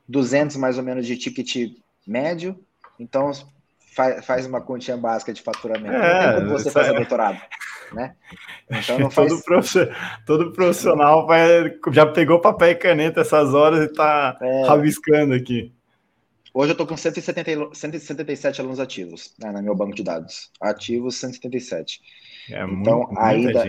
[0.07, 1.73] 200 mais ou menos de ticket
[2.05, 2.57] médio.
[2.99, 3.31] Então,
[3.95, 5.95] faz, faz uma continha básica de faturamento.
[5.95, 7.39] É, não tem como você fazer doutorado
[7.93, 8.15] né?
[8.69, 9.29] Então não faz...
[9.29, 14.67] todo, profissional, todo profissional vai, já pegou papel e caneta essas horas e está é...
[14.67, 15.73] rabiscando aqui.
[16.59, 20.49] Hoje eu estou com 170, 177 alunos ativos né, no meu banco de dados.
[20.59, 22.01] Ativos 177.
[22.49, 23.63] É então, muito, ainda.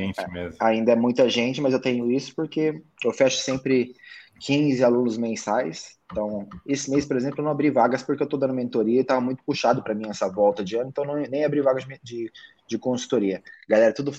[0.58, 3.92] Ainda é muita gente, mas eu tenho isso porque eu fecho sempre
[4.40, 5.98] 15 alunos mensais.
[6.10, 9.02] Então, esse mês, por exemplo, eu não abri vagas porque eu estou dando mentoria e
[9.02, 12.32] estava muito puxado para mim essa volta de ano, então não, nem abri vagas de,
[12.66, 13.42] de consultoria.
[13.68, 14.12] Galera, tudo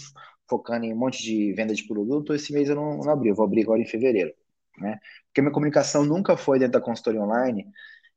[0.47, 3.35] focando em um monte de venda de produto, esse mês eu não, não abri, eu
[3.35, 4.31] vou abrir agora em fevereiro.
[4.77, 4.99] Né?
[5.25, 7.65] Porque minha comunicação nunca foi dentro da consultoria online,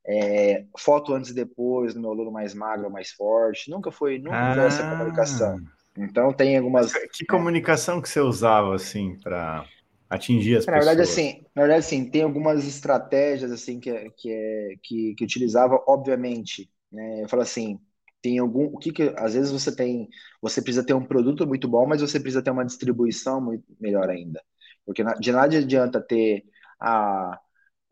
[0.06, 4.36] é, foto antes e depois, no meu aluno mais magro, mais forte, nunca foi, nunca
[4.36, 4.66] ah.
[4.66, 5.60] essa comunicação.
[5.96, 6.92] Então tem algumas.
[6.92, 9.64] Que, comunicação que você usava assim para
[10.08, 10.96] atingir as na pessoas?
[10.96, 16.70] Verdade, assim, na verdade, assim, tem algumas estratégias assim que, que, que, que utilizava, obviamente.
[16.90, 17.78] Né, eu falo assim,
[18.20, 18.64] tem algum.
[18.64, 20.08] O que, que às vezes você tem.
[20.40, 24.08] Você precisa ter um produto muito bom, mas você precisa ter uma distribuição muito melhor
[24.08, 24.42] ainda.
[24.84, 26.44] Porque de nada adianta ter.
[26.80, 27.38] a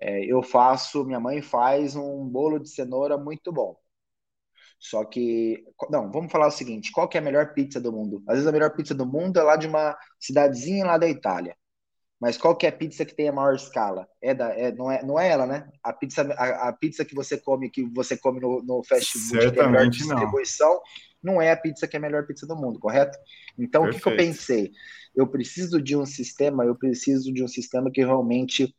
[0.01, 3.77] é, eu faço, minha mãe faz um bolo de cenoura muito bom.
[4.79, 8.23] Só que, não, vamos falar o seguinte: qual que é a melhor pizza do mundo?
[8.27, 11.55] Às vezes a melhor pizza do mundo é lá de uma cidadezinha lá da Itália.
[12.19, 14.07] Mas qual que é a pizza que tem a maior escala?
[14.23, 15.69] É da, é, não, é, não é ela, né?
[15.83, 19.43] A pizza, a, a pizza que você come, que você come no, no fast food,
[19.43, 20.81] Certamente que é a melhor distribuição,
[21.23, 21.35] não.
[21.35, 21.43] não.
[21.43, 23.19] é a pizza que é a melhor pizza do mundo, correto?
[23.59, 24.07] Então, Perfeito.
[24.07, 24.71] o que, que eu pensei?
[25.15, 28.75] Eu preciso de um sistema, eu preciso de um sistema que realmente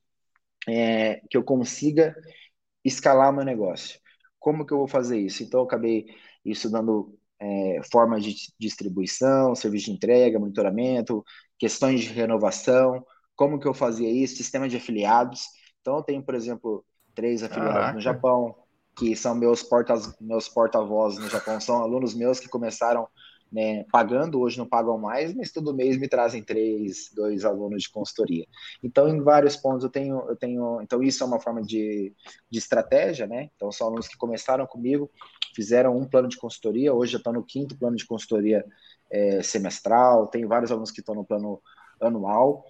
[0.67, 2.15] é, que eu consiga
[2.83, 3.99] escalar meu negócio.
[4.39, 5.43] Como que eu vou fazer isso?
[5.43, 6.05] Então, eu acabei
[6.43, 11.23] estudando é, formas de distribuição, serviço de entrega, monitoramento,
[11.57, 13.05] questões de renovação,
[13.35, 15.43] como que eu fazia isso, sistema de afiliados.
[15.81, 17.93] Então, eu tenho, por exemplo, três afiliados Caraca.
[17.93, 18.55] no Japão,
[18.97, 23.07] que são meus porta-vozes meus porta no Japão, são alunos meus que começaram
[23.51, 27.89] né, pagando, hoje não pagam mais, mas todo mês me trazem três, dois alunos de
[27.89, 28.47] consultoria.
[28.81, 32.13] Então, em vários pontos eu tenho, eu tenho, então isso é uma forma de,
[32.49, 33.49] de estratégia, né?
[33.55, 35.11] Então, são alunos que começaram comigo,
[35.53, 38.63] fizeram um plano de consultoria, hoje já estão no quinto plano de consultoria
[39.09, 41.61] é, semestral, tem vários alunos que estão no plano
[41.99, 42.65] anual,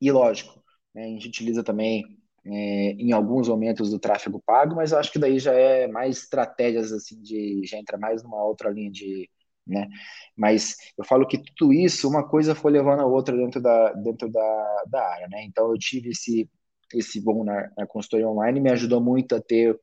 [0.00, 0.62] e lógico,
[0.94, 2.04] né, a gente utiliza também
[2.46, 2.50] é,
[2.92, 6.90] em alguns momentos do tráfego pago, mas eu acho que daí já é mais estratégias
[6.90, 9.28] assim de já entra mais numa outra linha de,
[9.70, 9.88] né?
[10.36, 14.30] Mas eu falo que tudo isso, uma coisa foi levando a outra dentro da dentro
[14.30, 15.44] da, da área, né?
[15.44, 16.48] Então eu tive esse
[16.94, 19.78] esse bom na, na consultoria online, me ajudou muito a ter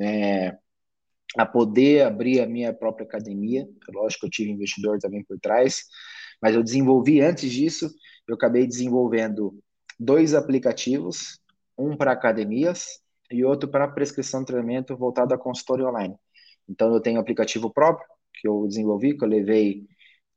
[0.00, 0.56] é,
[1.36, 3.66] a poder abrir a minha própria academia.
[3.92, 5.84] Lógico que eu tive investidor também por trás,
[6.40, 7.90] mas eu desenvolvi antes disso
[8.26, 9.58] eu acabei desenvolvendo
[9.98, 11.38] dois aplicativos,
[11.78, 13.00] um para academias
[13.30, 16.16] e outro para prescrição de treinamento voltado à consultoria online.
[16.68, 18.06] Então, eu tenho um aplicativo próprio
[18.36, 19.84] que eu desenvolvi, que eu levei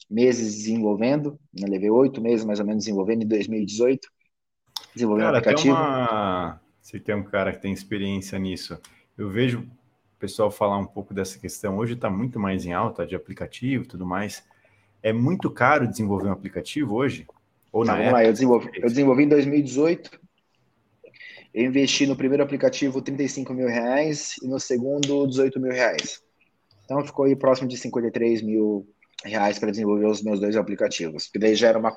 [0.09, 1.67] meses desenvolvendo, né?
[1.67, 4.07] levei oito meses mais ou menos desenvolvendo em 2018.
[4.95, 5.75] Desenvolvi cara, um aplicativo.
[5.75, 6.61] Tem uma...
[6.81, 8.79] Se tem um cara que tem experiência nisso,
[9.17, 11.77] eu vejo o pessoal falar um pouco dessa questão.
[11.77, 14.43] Hoje está muito mais em alta de aplicativo e tudo mais.
[15.03, 17.27] É muito caro desenvolver um aplicativo hoje?
[17.71, 20.19] Ou na vamos lá, eu desenvolvi, eu desenvolvi em 2018.
[21.53, 26.21] Eu investi no primeiro aplicativo 35 mil reais e no segundo 18 mil reais.
[26.89, 28.87] Então ficou aí próximo de 53 mil
[29.23, 31.27] reais para desenvolver os meus dois aplicativos.
[31.27, 31.93] Que daí gera uma,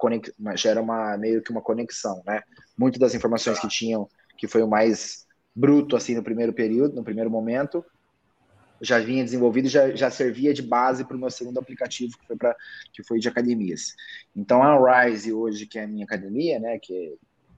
[0.55, 2.43] gera uma meio que uma conexão, né?
[2.76, 5.26] Muito das informações que tinham, que foi o mais
[5.57, 7.82] bruto assim no primeiro período, no primeiro momento,
[8.82, 12.36] já vinha desenvolvido, já, já servia de base para o meu segundo aplicativo, que foi,
[12.36, 12.55] pra,
[12.93, 13.95] que foi de academias.
[14.34, 17.12] Então, a Rise hoje, que é a minha academia, né, que é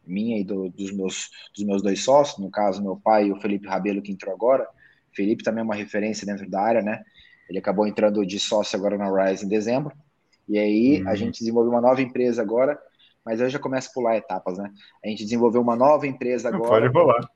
[0.07, 3.41] minha e do, dos, meus, dos meus dois sócios, no caso, meu pai e o
[3.41, 4.69] Felipe Rabelo, que entrou agora.
[5.15, 7.03] Felipe também é uma referência dentro da área, né?
[7.49, 9.95] Ele acabou entrando de sócio agora na Rise em dezembro.
[10.49, 11.09] E aí, uhum.
[11.09, 12.79] a gente desenvolveu uma nova empresa agora,
[13.25, 14.71] mas eu já começo a pular etapas, né?
[15.05, 16.69] A gente desenvolveu uma nova empresa agora.
[16.69, 17.29] Pode rolar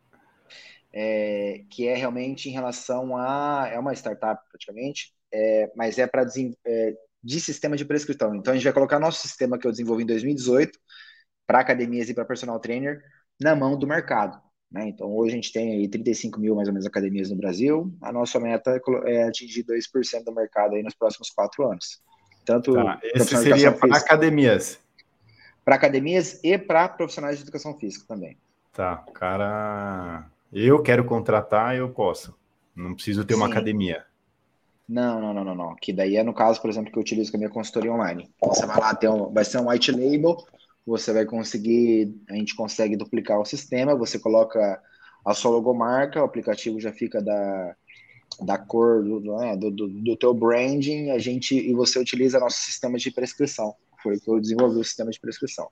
[0.93, 3.69] é, que é realmente em relação a.
[3.73, 6.27] É uma startup praticamente, é, mas é para
[6.67, 8.35] é, de sistema de prescrição.
[8.35, 10.79] Então a gente vai colocar nosso sistema que eu desenvolvi em 2018
[11.47, 13.01] para academias e para personal trainer
[13.41, 14.41] na mão do mercado.
[14.71, 14.89] Né?
[14.89, 17.93] Então hoje a gente tem aí 35 mil mais ou menos academias no Brasil.
[18.01, 22.01] A nossa meta é, é atingir 2% do mercado aí nos próximos quatro anos.
[22.45, 24.79] Tanto tá, esse seria para academias.
[25.65, 28.39] Para academias e para profissionais de educação física também.
[28.73, 32.35] Tá, cara eu quero contratar, eu posso.
[32.75, 33.41] Não preciso ter Sim.
[33.41, 34.05] uma academia.
[34.89, 35.77] Não, não, não, não, não.
[35.77, 38.31] Que daí é no caso, por exemplo, que eu utilizo com a minha consultoria online.
[38.43, 40.39] Você vai lá, ter um, vai ser um white label,
[40.89, 44.83] você vai conseguir, a gente consegue duplicar o sistema, você coloca
[45.25, 47.77] a sua logomarca, o aplicativo já fica da,
[48.41, 52.63] da cor do, né, do, do, do teu branding, a gente e você utiliza nosso
[52.63, 53.75] sistema de prescrição.
[54.03, 55.69] Foi que eu desenvolvi o sistema de prescrição.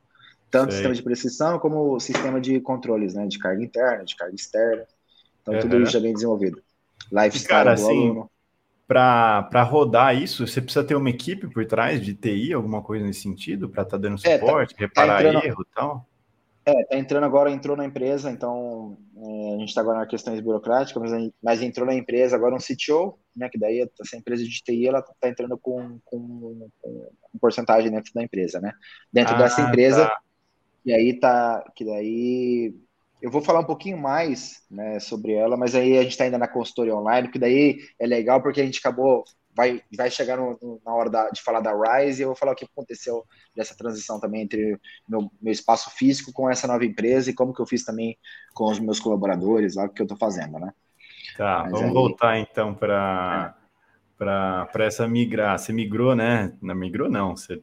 [0.51, 0.79] Tanto Sei.
[0.79, 3.27] sistema de prescrição como o sistema de controles, né?
[3.27, 4.85] De carga interna, de carga externa.
[5.41, 5.61] Então, uhum.
[5.61, 6.63] tudo isso já bem desenvolvido.
[7.11, 8.31] Lifestyle Cara, do assim, aluno.
[8.87, 13.23] Para rodar isso, você precisa ter uma equipe por trás de TI, alguma coisa nesse
[13.23, 16.09] sentido, para estar tá dando suporte, é, tá, reparar tá entrando, erro e tal?
[16.65, 20.41] É, tá entrando agora, entrou na empresa, então é, a gente está agora nas questões
[20.41, 24.63] burocráticas, mas, mas, entrou na empresa agora um CTO, né, que daí essa empresa de
[24.63, 27.11] TI, ela tá entrando com, com, com
[27.41, 28.73] porcentagem dentro da empresa, né?
[29.13, 30.19] Dentro ah, dessa empresa, tá.
[30.87, 32.73] E aí tá, que daí
[33.21, 36.39] eu vou falar um pouquinho mais né, sobre ela, mas aí a gente está ainda
[36.39, 40.59] na consultoria online, que daí é legal porque a gente acabou, vai, vai chegar no,
[40.61, 43.25] no, na hora da, de falar da Rise e eu vou falar o que aconteceu
[43.55, 47.61] dessa transição também entre meu, meu espaço físico com essa nova empresa e como que
[47.61, 48.17] eu fiz também
[48.55, 50.73] com os meus colaboradores lá, o que eu estou fazendo, né?
[51.37, 51.93] Tá, mas vamos aí...
[51.93, 53.55] voltar então para
[54.21, 54.65] é.
[54.73, 55.59] para essa migrar.
[55.59, 56.55] Você migrou, né?
[56.63, 57.37] Não migrou, não.
[57.37, 57.63] Você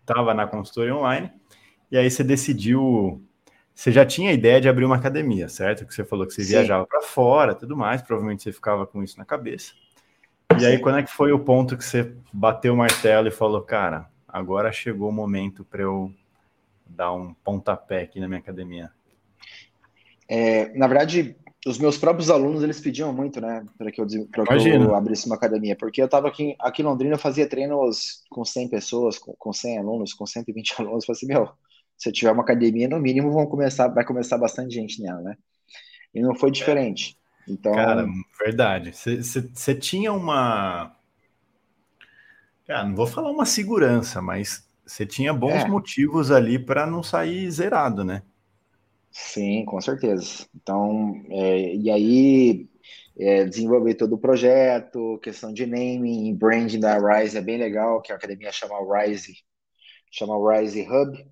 [0.00, 1.30] estava na consultoria online
[1.90, 3.22] e aí você decidiu.
[3.78, 5.86] Você já tinha a ideia de abrir uma academia, certo?
[5.86, 6.48] Que você falou que você Sim.
[6.50, 8.02] viajava para fora, tudo mais.
[8.02, 9.72] Provavelmente você ficava com isso na cabeça.
[10.60, 13.62] E aí, quando é que foi o ponto que você bateu o martelo e falou,
[13.62, 16.12] cara, agora chegou o momento para eu
[16.88, 18.90] dar um pontapé aqui na minha academia?
[20.28, 24.40] É, na verdade, os meus próprios alunos eles pediam muito, né, para que, eu, que
[24.40, 28.44] eu abrisse uma academia, porque eu estava aqui, aqui em Londrina, eu fazia treinos com
[28.44, 31.04] 100 pessoas, com, com 100 alunos, com 120 alunos.
[31.04, 31.48] Eu falei assim, meu,
[31.98, 35.36] se tiver uma academia, no mínimo vão começar, vai começar bastante gente nela, né?
[36.14, 37.18] E não foi diferente.
[37.46, 38.06] Então, cara,
[38.38, 38.92] verdade.
[38.92, 40.96] Você tinha uma,
[42.66, 45.68] cara, não vou falar uma segurança, mas você tinha bons é.
[45.68, 48.22] motivos ali para não sair zerado, né?
[49.10, 50.46] Sim, com certeza.
[50.54, 52.68] Então, é, e aí
[53.18, 58.12] é, desenvolver todo o projeto, questão de naming, branding da Rise é bem legal, que
[58.12, 59.38] a academia chama Rise,
[60.10, 61.26] chama Rise Hub,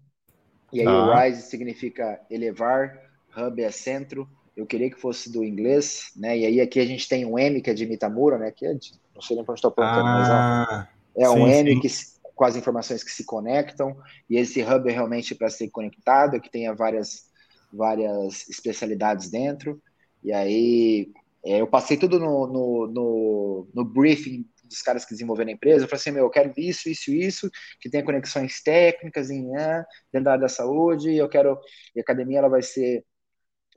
[0.73, 1.07] e aí ah.
[1.07, 3.01] o rise significa elevar,
[3.37, 4.29] hub é centro.
[4.57, 6.39] Eu queria que fosse do inglês, né?
[6.39, 8.51] E aí aqui a gente tem um M que é de Mitamura, né?
[8.51, 11.39] Que é de, não sei nem para onde estou apontando, ah, mas é, é sim,
[11.39, 11.81] um M sim.
[11.81, 11.89] que
[12.35, 13.97] com as informações que se conectam.
[14.29, 17.27] E esse hub é realmente para ser conectado, que tenha várias
[17.73, 19.81] várias especialidades dentro.
[20.23, 21.13] E aí
[21.45, 25.85] é, eu passei tudo no, no, no, no briefing dos caras que desenvolveram a empresa,
[25.85, 27.51] eu falei assim, meu, eu quero isso, isso, isso,
[27.81, 31.59] que tenha conexões técnicas em né, dentro da área da saúde, eu quero,
[31.95, 33.05] e a academia ela vai ser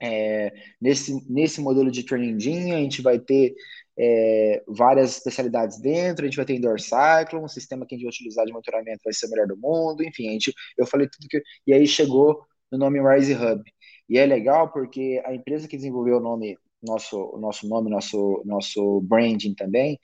[0.01, 3.53] é, nesse, nesse modelo de training a gente vai ter
[3.97, 8.05] é, várias especialidades dentro, a gente vai ter indoor cyclone, um sistema que a gente
[8.05, 11.07] vai utilizar de monitoramento vai ser o melhor do mundo, enfim, a gente, eu falei
[11.09, 13.61] tudo que, e aí chegou no nome Rise Hub,
[14.07, 19.01] e é legal porque a empresa que desenvolveu o nome, nosso, nosso nome, nosso, nosso
[19.01, 19.99] branding também,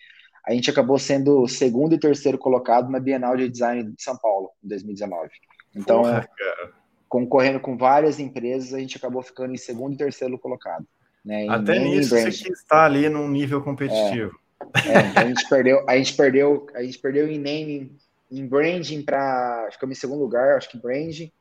[0.47, 4.51] a gente acabou sendo segundo e terceiro colocado na Bienal de Design de São Paulo,
[4.63, 5.29] em 2019.
[5.75, 6.29] Então, Porra,
[7.09, 10.85] concorrendo com várias empresas, a gente acabou ficando em segundo e terceiro colocado.
[11.23, 14.37] Né, Até nisso você está ali num nível competitivo.
[14.85, 17.97] É, é, então a gente perdeu, a gente perdeu, a gente perdeu em naming,
[18.31, 21.31] em branding para, ficamos em segundo lugar, acho que branding,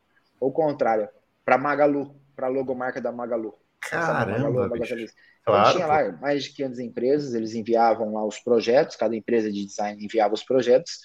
[0.40, 1.09] ou contrário,
[1.44, 3.55] para Magalu, para a logomarca da Magalu.
[3.91, 4.95] Caramba, Magalu, bicho.
[4.95, 5.14] então,
[5.45, 9.66] Claro, tinha lá mais de 500 empresas, eles enviavam lá os projetos, cada empresa de
[9.66, 11.01] design enviava os projetos,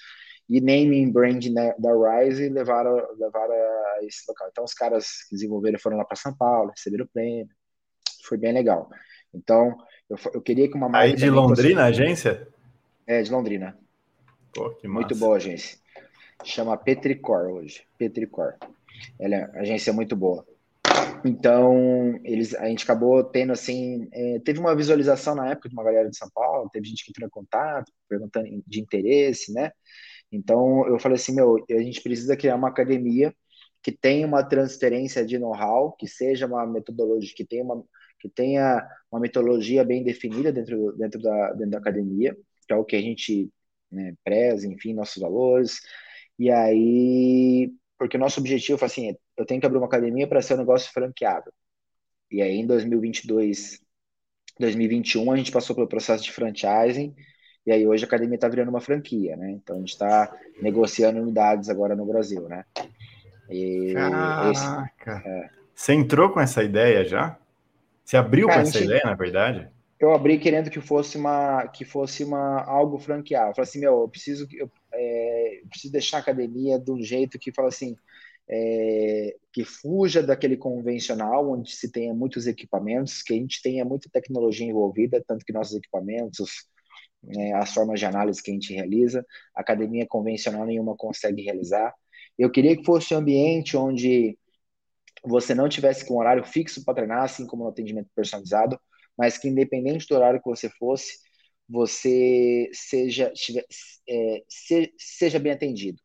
[0.50, 4.48] e naming brand né, da Rise levaram, levaram a esse local.
[4.52, 7.50] Então, os caras que desenvolveram foram lá para São Paulo, receberam o prêmio,
[8.24, 8.90] foi bem legal.
[9.34, 9.78] Então,
[10.10, 11.08] eu, eu queria que uma marca.
[11.08, 12.02] Aí de Londrina, fosse...
[12.02, 12.48] agência?
[13.06, 13.78] É, de Londrina.
[14.54, 14.76] Pô.
[14.86, 15.78] Muito boa agência.
[16.44, 17.84] Chama Petricor hoje.
[17.98, 18.56] Petricor.
[19.20, 20.46] Ela é uma agência muito boa.
[21.26, 25.84] Então, eles, a gente acabou tendo assim, é, teve uma visualização na época de uma
[25.84, 29.72] galera de São Paulo, teve gente que entrou em contato, perguntando de interesse, né?
[30.32, 33.34] Então, eu falei assim, meu, a gente precisa criar uma academia
[33.82, 37.84] que tenha uma transferência de know-how, que seja uma metodologia, que tenha uma,
[38.20, 42.36] que tenha uma metodologia bem definida dentro, dentro, da, dentro da academia,
[42.68, 43.50] que é o que a gente
[43.92, 45.80] né, preza, enfim, nossos valores.
[46.38, 50.56] E aí, porque o nosso objetivo assim, eu tenho que abrir uma academia para ser
[50.56, 51.52] um negócio franqueado.
[52.30, 53.82] E aí, em 2022,
[54.60, 57.16] 2021, a gente passou pelo processo de franchising,
[57.66, 59.52] e aí hoje a academia está virando uma franquia, né?
[59.52, 62.66] Então a gente está negociando unidades agora no Brasil, né?
[63.50, 65.12] E Caraca!
[65.18, 65.50] Esse, é.
[65.74, 67.38] Você entrou com essa ideia já?
[68.04, 69.70] Você abriu Cara, com essa gente, ideia, na verdade?
[70.00, 73.52] Eu abri querendo que fosse uma que fosse uma algo franqueado.
[73.52, 77.02] Eu falei assim, meu, eu preciso eu, é, eu preciso deixar a academia de um
[77.02, 77.96] jeito que fala assim,
[78.50, 84.10] é, que fuja daquele convencional, onde se tenha muitos equipamentos, que a gente tenha muita
[84.12, 86.66] tecnologia envolvida, tanto que nossos equipamentos,
[87.24, 89.26] né, as formas de análise que a gente realiza,
[89.56, 91.94] academia convencional nenhuma consegue realizar.
[92.38, 94.38] Eu queria que fosse um ambiente onde
[95.24, 98.80] você não tivesse com um horário fixo para treinar, assim como no atendimento personalizado,
[99.18, 101.18] mas que independente do horário que você fosse,
[101.68, 103.32] você seja,
[104.10, 104.44] é,
[104.98, 106.00] seja bem atendido.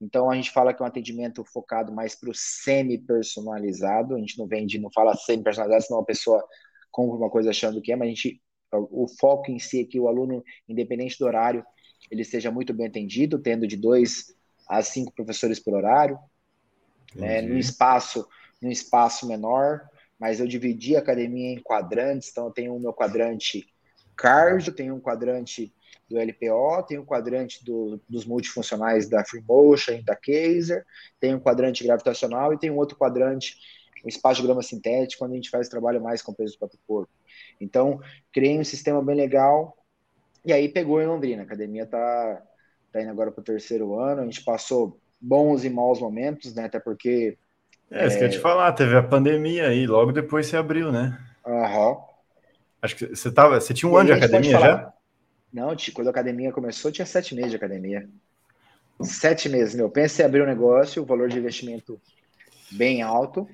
[0.00, 4.14] Então a gente fala que é um atendimento focado mais para o semi-personalizado.
[4.14, 6.44] A gente não vende, não fala semi-personalizado, senão a pessoa
[6.90, 8.40] compra uma coisa achando que é, mas a gente,
[8.72, 11.64] o foco em si é que o aluno, independente do horário,
[12.10, 14.34] ele seja muito bem atendido, tendo de dois
[14.68, 16.18] a cinco professores por horário,
[17.14, 18.26] né, no espaço,
[18.60, 19.88] num espaço menor.
[20.18, 23.66] Mas eu dividi a academia em quadrantes, então eu tenho o meu quadrante
[24.18, 25.72] cardio, tenho um quadrante
[26.10, 30.84] do LPO, tem um quadrante do, dos multifuncionais da Freemotion, da Kaiser,
[31.20, 33.56] tem um quadrante gravitacional e tem um outro quadrante,
[34.04, 36.80] o espaço de grama sintético, quando a gente faz trabalho mais com peso do próprio
[36.86, 37.12] corpo.
[37.60, 38.00] Então,
[38.32, 39.76] criei um sistema bem legal
[40.44, 41.42] e aí pegou em Londrina.
[41.42, 42.42] A academia está
[42.92, 46.64] tá indo agora para o terceiro ano, a gente passou bons e maus momentos, né?
[46.64, 47.36] Até porque.
[47.90, 48.18] É, isso é...
[48.18, 51.18] que eu te falar, teve a pandemia aí, logo depois você abriu, né?
[51.46, 51.90] Aham.
[51.90, 52.08] Uhum.
[52.80, 53.60] Acho que você tava.
[53.60, 54.92] Você tinha um ano de academia já?
[55.52, 58.08] Não, quando a academia começou, tinha sete meses de academia.
[59.02, 59.88] Sete meses, meu.
[59.88, 62.00] Pensa em abrir um negócio, o valor de investimento
[62.72, 63.48] bem alto,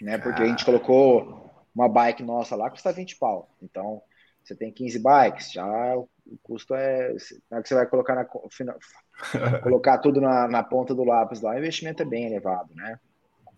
[0.00, 0.16] né?
[0.18, 3.48] Porque a gente colocou uma bike nossa lá, custa 20 pau.
[3.62, 4.02] Então,
[4.42, 6.08] você tem 15 bikes, já o
[6.42, 7.14] custo é.
[7.50, 8.24] Na hora que você vai colocar na,
[9.62, 12.98] colocar tudo na, na, ponta do lápis lá, o investimento é bem elevado, né?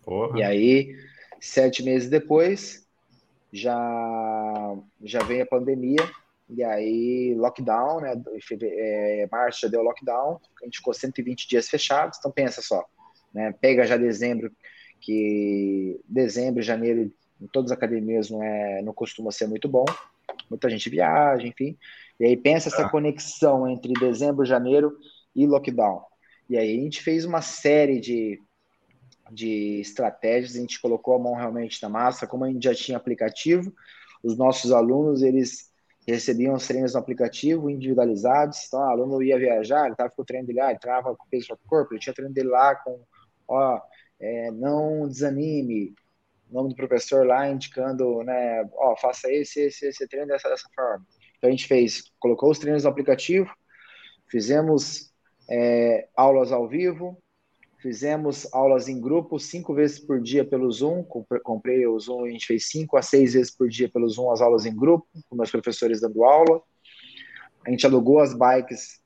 [0.03, 0.37] Porra.
[0.39, 0.95] E aí,
[1.39, 2.82] sete meses depois,
[3.53, 6.09] já, já veio a pandemia
[6.49, 8.21] e aí, lockdown, né?
[8.61, 12.83] É, março já deu lockdown, a gente ficou 120 dias fechados, então pensa só,
[13.33, 13.53] né?
[13.61, 14.51] Pega já dezembro,
[14.99, 19.85] que dezembro, janeiro, em todas as academias não, é, não costuma ser muito bom,
[20.49, 21.77] muita gente viaja, enfim.
[22.19, 22.89] E aí pensa essa ah.
[22.89, 24.97] conexão entre dezembro, janeiro
[25.35, 26.01] e lockdown.
[26.49, 28.41] E aí a gente fez uma série de,
[29.31, 32.97] de estratégias, a gente colocou a mão realmente na massa, como a gente já tinha
[32.97, 33.73] aplicativo,
[34.23, 35.71] os nossos alunos, eles
[36.07, 38.65] recebiam os treinos no aplicativo individualizados.
[38.67, 41.27] Então, o aluno ia viajar, ele estava com o treino dele lá, ele trava com
[41.29, 43.01] peso para o corpo, ele tinha treino dele lá com,
[43.47, 43.79] ó,
[44.19, 45.93] é, não desanime,
[46.49, 51.05] nome do professor lá indicando, né, ó, faça esse, esse, esse treino dessa, dessa forma.
[51.37, 53.49] Então, a gente fez, colocou os treinos no aplicativo,
[54.27, 55.11] fizemos
[55.49, 57.17] é, aulas ao vivo,
[57.83, 61.03] Fizemos aulas em grupo cinco vezes por dia pelo Zoom.
[61.43, 64.31] Comprei o Zoom e a gente fez cinco a seis vezes por dia pelo Zoom
[64.31, 66.61] as aulas em grupo, com meus professores dando aula.
[67.67, 69.01] A gente alugou as bikes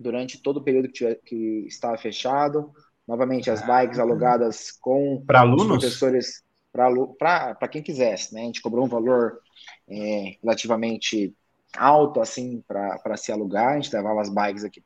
[0.00, 2.72] durante todo o período que, que estava fechado.
[3.06, 5.66] Novamente, as bikes alugadas com para alunos?
[5.66, 6.42] professores
[6.72, 8.32] para quem quisesse.
[8.32, 8.40] Né?
[8.40, 9.38] A gente cobrou um valor
[9.86, 11.36] é, relativamente
[11.76, 13.74] alto assim para se alugar.
[13.74, 14.82] A gente levava as bikes aqui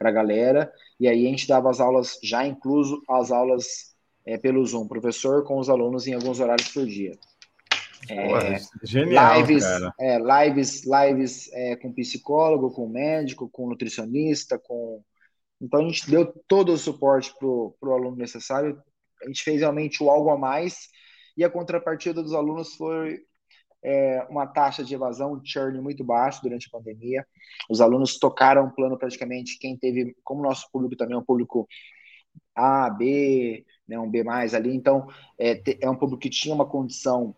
[0.00, 3.94] para a galera, e aí a gente dava as aulas, já incluso as aulas
[4.24, 7.12] é, pelo Zoom, professor com os alunos em alguns horários por dia.
[8.08, 9.94] É, genial, lives, cara.
[10.00, 15.02] É, lives, lives é, com psicólogo, com médico, com nutricionista, com.
[15.60, 18.82] Então a gente deu todo o suporte para o aluno necessário.
[19.22, 20.88] A gente fez realmente o algo a mais
[21.36, 23.20] e a contrapartida dos alunos foi
[23.82, 27.26] é, uma taxa de evasão, um churn muito baixo durante a pandemia.
[27.68, 31.66] Os alunos tocaram o plano praticamente, quem teve, como nosso público também é um público
[32.54, 34.22] A, B, né, um B+,
[34.54, 35.08] ali, então
[35.38, 37.34] é, é um público que tinha uma condição,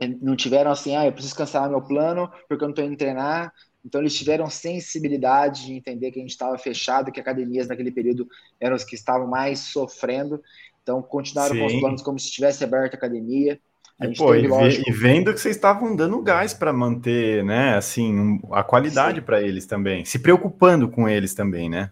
[0.00, 2.96] é, não tiveram assim, ah, eu preciso cancelar meu plano porque eu não estou indo
[2.96, 3.52] treinar,
[3.84, 8.28] então eles tiveram sensibilidade de entender que a gente estava fechado, que academias naquele período
[8.60, 10.42] eram os que estavam mais sofrendo,
[10.82, 11.60] então continuaram Sim.
[11.60, 13.60] com os planos como se tivesse aberto a academia,
[14.00, 18.40] e, pô, teve, e, e, vendo que vocês estavam dando gás para manter, né, assim,
[18.52, 21.90] a qualidade para eles também, se preocupando com eles também, né?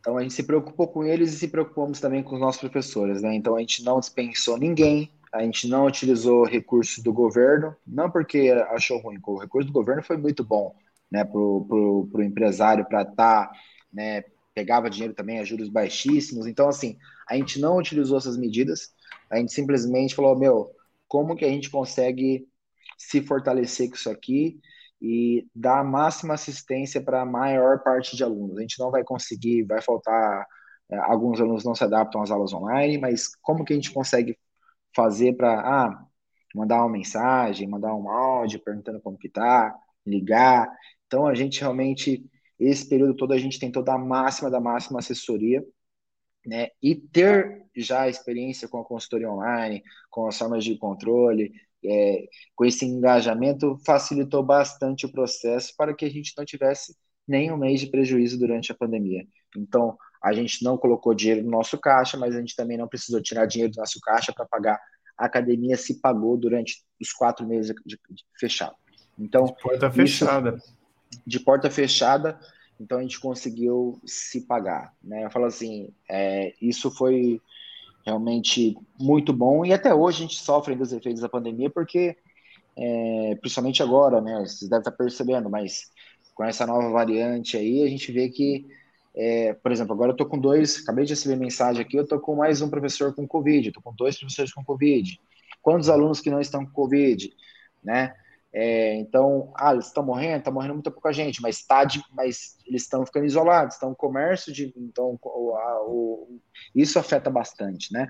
[0.00, 3.20] Então a gente se preocupou com eles e se preocupamos também com os nossos professores,
[3.20, 3.34] né?
[3.34, 8.50] Então a gente não dispensou ninguém, a gente não utilizou recursos do governo, não porque
[8.70, 10.74] achou ruim, o recurso do governo foi muito bom,
[11.10, 13.52] né, pro, pro, pro empresário para estar, tá,
[13.92, 14.24] né,
[14.54, 16.46] pegava dinheiro também a juros baixíssimos.
[16.46, 16.96] Então assim,
[17.28, 18.90] a gente não utilizou essas medidas,
[19.30, 20.70] a gente simplesmente falou, meu,
[21.12, 22.48] como que a gente consegue
[22.96, 24.58] se fortalecer com isso aqui
[24.98, 28.56] e dar a máxima assistência para a maior parte de alunos.
[28.56, 30.46] A gente não vai conseguir, vai faltar,
[30.90, 34.38] é, alguns alunos não se adaptam às aulas online, mas como que a gente consegue
[34.96, 36.02] fazer para ah,
[36.54, 39.74] mandar uma mensagem, mandar um áudio perguntando como que tá,
[40.06, 40.66] ligar.
[41.06, 42.24] Então a gente realmente
[42.58, 45.62] esse período todo a gente tentou dar a máxima da máxima assessoria
[46.44, 46.68] né?
[46.82, 51.52] E ter já experiência com a consultoria online, com as formas de controle,
[51.84, 57.56] é, com esse engajamento, facilitou bastante o processo para que a gente não tivesse nenhum
[57.56, 59.26] mês de prejuízo durante a pandemia.
[59.56, 63.20] Então, a gente não colocou dinheiro no nosso caixa, mas a gente também não precisou
[63.20, 64.80] tirar dinheiro do nosso caixa para pagar.
[65.18, 68.74] A academia se pagou durante os quatro meses de, de fechado.
[69.18, 70.58] Então, de porta fechada.
[71.26, 72.38] De porta fechada,
[72.80, 75.24] então a gente conseguiu se pagar, né?
[75.24, 77.40] Eu falo assim, é, isso foi
[78.04, 82.16] realmente muito bom e até hoje a gente sofre dos efeitos da pandemia porque,
[82.76, 84.40] é, principalmente agora, né?
[84.40, 85.90] Vocês devem estar percebendo, mas
[86.34, 88.66] com essa nova variante aí a gente vê que,
[89.14, 92.18] é, por exemplo, agora eu tô com dois, acabei de receber mensagem aqui, eu tô
[92.18, 95.20] com mais um professor com covid, eu tô com dois professores com covid.
[95.60, 97.32] Quantos alunos que não estão com covid,
[97.84, 98.14] né?
[98.54, 102.58] É, então, ah, eles estão morrendo, está morrendo muita pouca gente, mas, tá de, mas
[102.66, 104.74] eles estão ficando isolados, estão comércio de.
[104.76, 106.38] Então, o, a, o,
[106.74, 108.08] isso afeta bastante, né?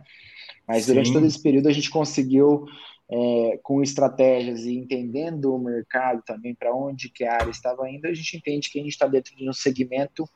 [0.66, 0.92] Mas Sim.
[0.92, 2.66] durante todo esse período a gente conseguiu,
[3.08, 8.06] é, com estratégias e entendendo o mercado também, para onde que a área estava indo,
[8.06, 10.28] a gente entende que a gente está dentro de um segmento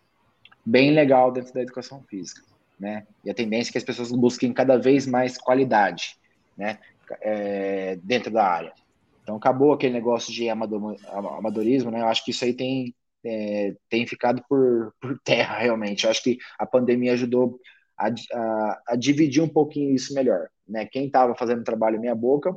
[0.65, 2.43] bem legal dentro da educação física,
[2.79, 3.07] né?
[3.25, 6.17] E a tendência é que as pessoas busquem cada vez mais qualidade,
[6.57, 6.79] né?
[7.23, 8.73] É, dentro da área.
[9.27, 12.01] Então acabou aquele negócio de amadorismo, né?
[12.01, 16.05] Eu acho que isso aí tem, é, tem ficado por, por, terra, realmente.
[16.05, 17.59] Eu acho que a pandemia ajudou
[17.99, 20.87] a, a, a dividir um pouquinho isso melhor, né?
[20.87, 22.57] Quem estava fazendo trabalho meia boca,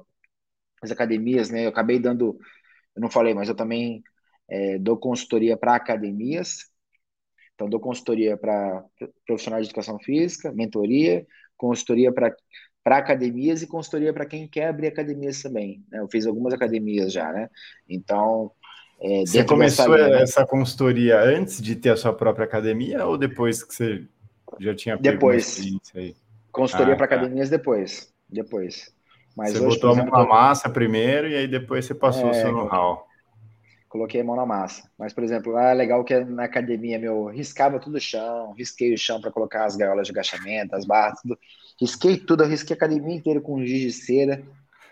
[0.80, 1.66] as academias, né?
[1.66, 2.38] Eu acabei dando,
[2.96, 4.04] eu não falei, mas eu também
[4.48, 6.70] é, dou consultoria para academias.
[7.56, 8.86] Então, dou consultoria para
[9.26, 11.26] profissionais de educação física, mentoria,
[11.58, 12.36] consultoria para
[12.90, 15.86] para academias e consultoria para quem quer abrir academias também.
[15.92, 16.00] Né?
[16.00, 17.48] Eu fiz algumas academias já, né?
[17.88, 18.52] Então.
[19.00, 20.24] É, você começou né?
[20.24, 24.06] essa consultoria antes de ter a sua própria academia ou depois que você
[24.60, 25.62] já tinha depois
[25.96, 26.16] aí?
[26.52, 27.16] Consultoria ah, para tá.
[27.16, 28.92] academias depois, depois.
[29.38, 32.30] Mas você hoje, botou exemplo, a mão na massa primeiro e aí depois você passou
[32.30, 33.06] é, o seu know-how.
[33.88, 34.90] Coloquei a mão na massa.
[34.98, 38.98] Mas, por exemplo, ah, legal que na academia, meu, riscava tudo o chão, risquei o
[38.98, 41.38] chão para colocar as gaiolas de agachamento, as barras, tudo.
[41.80, 44.44] Risquei tudo, eu risquei a academia inteira com giz de cera.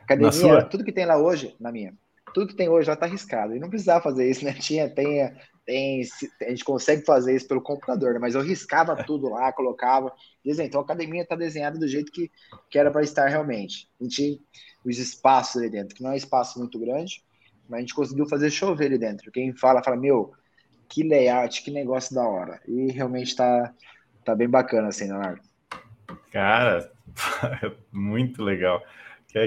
[0.03, 1.93] Academia, tudo que tem lá hoje, na minha,
[2.33, 3.55] tudo que tem hoje já tá riscado.
[3.55, 4.53] E não precisava fazer isso, né?
[4.59, 5.33] Tinha, tem,
[5.65, 6.01] tem,
[6.41, 8.19] a gente consegue fazer isso pelo computador, né?
[8.19, 10.13] Mas eu riscava tudo lá, colocava.
[10.45, 10.67] Desenho.
[10.67, 12.31] Então a academia tá desenhada do jeito que,
[12.69, 13.89] que era para estar realmente.
[13.99, 14.41] A gente,
[14.85, 17.21] os espaços ali dentro, que não é espaço muito grande,
[17.67, 19.29] mas a gente conseguiu fazer chover ali dentro.
[19.29, 20.31] Quem fala, fala, meu,
[20.87, 22.61] que layout, que negócio da hora.
[22.65, 23.73] E realmente tá,
[24.23, 25.41] tá bem bacana, assim, Leonardo.
[26.31, 26.91] Cara,
[27.91, 28.83] muito legal.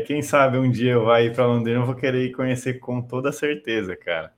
[0.06, 3.02] Quem sabe um dia eu vá ir para Londrina, eu vou querer ir conhecer com
[3.02, 4.32] toda certeza, cara.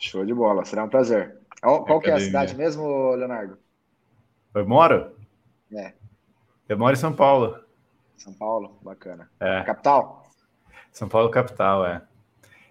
[0.00, 1.36] Show de bola, será um prazer.
[1.60, 3.58] Qual, é a cidade mesmo, Leonardo?
[4.54, 5.12] Eu moro?
[5.72, 5.92] É.
[6.68, 7.58] Eu moro em São Paulo.
[8.16, 9.30] São Paulo, bacana.
[9.38, 9.62] É.
[9.62, 10.26] Capital?
[10.90, 12.02] São Paulo, capital, é.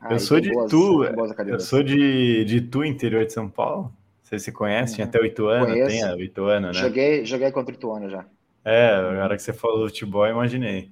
[0.01, 1.03] Ah, eu sou de boas, Tu,
[1.47, 3.93] eu sou de, de Tu, interior de São Paulo.
[4.24, 4.93] Você se conhece?
[4.93, 4.95] Uhum.
[4.95, 5.88] Tinha até o Ituano, Conheço.
[5.88, 6.74] tem a Ituano, né?
[6.74, 8.26] Joguei, joguei contra o Ituano já.
[8.64, 10.91] É, na hora que você falou do futebol, eu imaginei.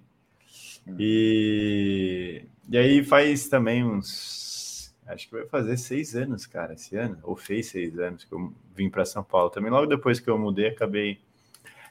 [0.87, 0.95] Hum.
[0.99, 4.95] E, e aí faz também uns.
[5.05, 7.17] Acho que vai fazer seis anos, cara, esse ano.
[7.23, 9.49] Ou fez seis anos que eu vim para São Paulo.
[9.49, 11.19] Também logo depois que eu mudei, acabei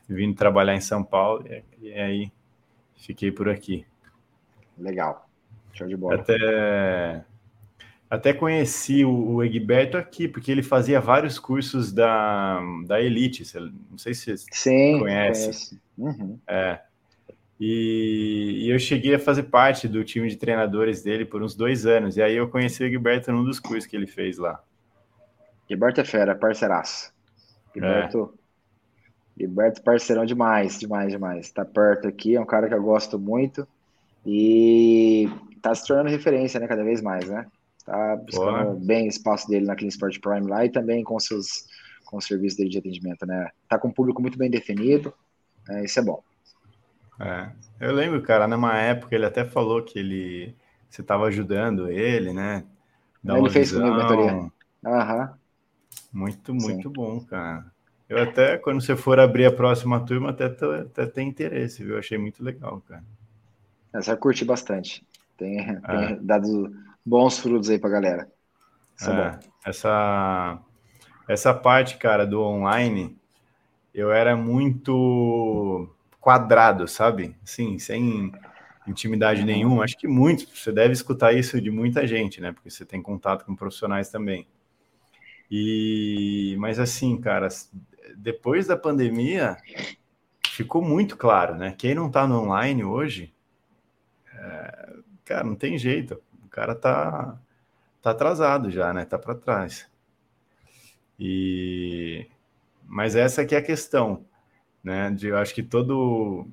[0.09, 1.47] vindo trabalhar em São Paulo.
[1.47, 2.33] E, e aí
[2.95, 3.87] fiquei por aqui.
[4.77, 5.29] Legal.
[5.73, 6.17] Show de bola.
[6.17, 7.25] Até,
[8.09, 13.45] até conheci o, o Egberto aqui, porque ele fazia vários cursos da, da Elite.
[13.91, 15.79] Não sei se você Sim, conhece.
[15.99, 16.39] Uhum.
[16.47, 16.81] É.
[17.59, 21.87] E, e, eu cheguei a fazer parte do time de treinadores dele por uns dois
[21.87, 22.17] anos.
[22.17, 24.63] E aí eu conheci o Egberto num dos cursos que ele fez lá.
[25.69, 27.13] Gilberto é fera, parceiraço.
[27.75, 28.35] Gilberto,
[29.39, 29.41] é.
[29.41, 31.51] Gilberto parceirão demais, demais, demais.
[31.51, 33.67] Tá perto aqui, é um cara que eu gosto muito
[34.25, 35.29] e
[35.61, 37.47] tá se tornando referência, né, cada vez mais, né?
[37.87, 38.85] Tá buscando Boa.
[38.85, 41.65] bem espaço dele na Clean Sport Prime lá e também com seus
[42.05, 43.49] com o serviço dele de atendimento, né?
[43.69, 45.13] Tá com um público muito bem definido,
[45.69, 45.85] né?
[45.85, 46.23] isso é bom.
[47.19, 50.55] É, eu lembro, cara, numa época ele até falou que ele
[50.89, 52.65] você estava ajudando ele, né?
[53.25, 53.83] ele fez visão.
[53.83, 54.51] comigo mentoria.
[54.85, 55.39] Aham.
[56.13, 56.93] Muito, muito Sim.
[56.93, 57.67] bom, cara.
[58.09, 61.99] Eu até, quando você for abrir a próxima turma, até, até tem interesse, viu?
[61.99, 63.03] Achei muito legal, cara.
[63.93, 65.05] Essa eu curti bastante.
[65.37, 65.75] Tem, é.
[65.75, 66.73] tem dado
[67.07, 68.29] bons frutos aí pra galera.
[69.01, 70.59] É, é essa,
[71.29, 73.17] essa parte, cara, do online,
[73.95, 75.89] eu era muito
[76.21, 77.37] quadrado, sabe?
[77.45, 78.33] Assim, sem
[78.87, 79.47] intimidade uhum.
[79.47, 79.85] nenhuma.
[79.85, 82.53] Acho que muitos, você deve escutar isso de muita gente, né?
[82.53, 84.47] Porque você tem contato com profissionais também.
[85.49, 87.47] E, mas assim, cara,
[88.17, 89.57] depois da pandemia,
[90.49, 91.75] ficou muito claro, né?
[91.79, 93.33] Quem não tá no online hoje,
[94.35, 96.21] é, cara, não tem jeito.
[96.57, 97.39] O cara tá,
[98.01, 99.05] tá atrasado já, né?
[99.05, 99.87] Tá para trás.
[101.21, 102.27] E,
[102.87, 104.25] mas essa aqui é a questão,
[104.83, 105.11] né?
[105.11, 106.47] De, eu acho que todo,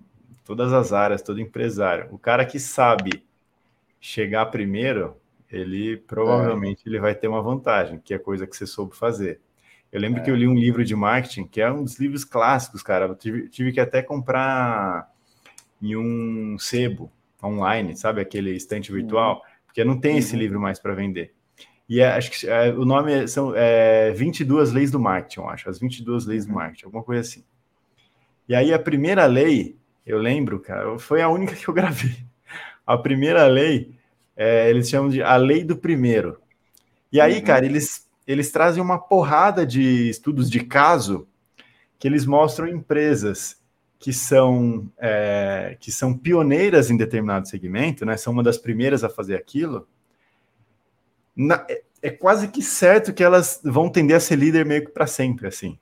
[0.44, 3.24] todas as áreas, todo empresário, o cara que sabe
[3.98, 5.16] chegar primeiro,
[5.50, 6.90] ele provavelmente é.
[6.90, 9.40] ele vai ter uma vantagem, que é coisa que você soube fazer.
[9.90, 10.24] Eu lembro é.
[10.26, 13.06] que eu li um livro de marketing, que é um dos livros clássicos, cara.
[13.06, 15.10] Eu tive, tive que até comprar
[15.82, 17.10] em um sebo
[17.42, 18.20] online, sabe?
[18.20, 19.53] Aquele estante virtual, uhum.
[19.74, 20.18] Porque não tem uhum.
[20.20, 21.34] esse livro mais para vender.
[21.90, 25.50] E é, acho que é, o nome é, são é, 22 Leis do Marketing, eu
[25.50, 25.68] acho.
[25.68, 26.52] As 22 Leis uhum.
[26.52, 27.44] do Marketing, alguma coisa assim.
[28.48, 32.16] E aí a primeira lei, eu lembro, cara, foi a única que eu gravei.
[32.86, 33.96] A primeira lei
[34.38, 36.40] é, eles chamam de a lei do primeiro.
[37.12, 37.44] E aí, uhum.
[37.44, 41.28] cara, eles, eles trazem uma porrada de estudos de caso
[41.98, 43.60] que eles mostram empresas
[44.04, 48.18] que são, é, que são pioneiras em determinado segmento, né?
[48.18, 49.88] São uma das primeiras a fazer aquilo.
[51.34, 54.92] Na, é, é, quase que certo que elas vão tender a ser líder meio que
[54.92, 55.80] para sempre, assim.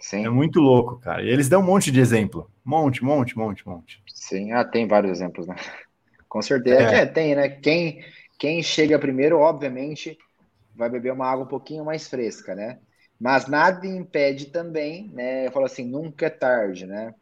[0.00, 0.26] Sim.
[0.26, 1.22] É muito louco, cara.
[1.22, 2.50] E eles dão um monte de exemplo.
[2.64, 4.02] Monte, monte, monte, monte.
[4.12, 5.54] Sim, ah, tem vários exemplos, né?
[6.28, 6.90] Com certeza.
[6.92, 7.02] É.
[7.02, 7.48] é, tem, né?
[7.48, 8.04] Quem,
[8.36, 10.18] quem chega primeiro, obviamente,
[10.74, 12.80] vai beber uma água um pouquinho mais fresca, né?
[13.18, 15.46] Mas nada impede também, né?
[15.46, 17.14] Eu falo assim, nunca é tarde, né?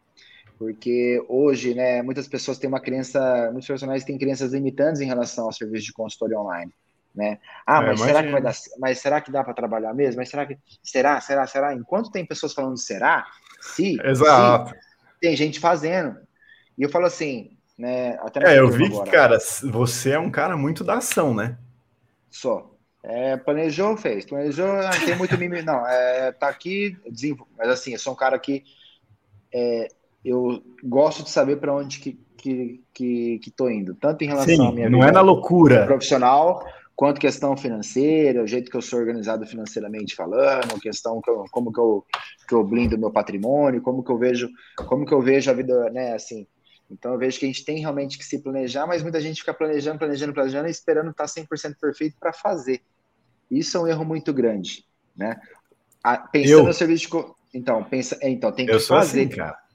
[0.59, 5.45] Porque hoje, né, muitas pessoas têm uma crença, muitos profissionais têm crenças limitantes em relação
[5.45, 6.73] ao serviço de consultoria online,
[7.15, 7.39] né?
[7.67, 10.21] Ah, é, mas será que vai dar, mas será que dá para trabalhar mesmo?
[10.21, 11.75] Mas será que será, será, será?
[11.75, 13.27] Enquanto tem pessoas falando será,
[13.61, 14.71] se, Exato.
[14.71, 14.77] Se,
[15.21, 16.17] tem gente fazendo.
[16.79, 18.19] E eu falo assim, né?
[18.21, 19.05] Até é, eu vi agora.
[19.05, 21.59] que, cara, você é um cara muito da ação, né?
[22.31, 22.73] Só.
[23.03, 24.25] É, planejou, fez.
[24.25, 25.87] Planejou, não tem muito mimimi, não.
[25.87, 27.47] É, tá aqui, desenvol...
[27.57, 28.65] mas assim, eu sou um cara que
[29.53, 29.89] é,
[30.27, 34.55] eu gosto de saber para onde que, que, que, que tô indo, tanto em relação
[34.55, 36.65] Sim, à minha não é na loucura profissional,
[36.95, 41.73] quanto questão financeira, o jeito que eu sou organizado financeiramente falando, questão que eu, como
[41.73, 42.05] que eu,
[42.49, 44.49] que eu blindo meu patrimônio, como que eu vejo,
[44.87, 46.47] como que eu vejo a vida, né, assim,
[46.91, 49.55] então eu vejo que a gente tem realmente que se planejar, mas muita gente fica
[49.55, 52.81] planejando, planejando, planejando, esperando estar 100% perfeito para fazer.
[53.51, 54.85] Isso é um erro muito grande,
[55.17, 55.37] né?
[56.31, 56.65] Pensando eu...
[56.65, 57.59] no serviço de...
[57.59, 58.17] Então, pensa...
[58.21, 59.23] É, então tem que eu fazer.
[59.23, 59.66] Assim, cara.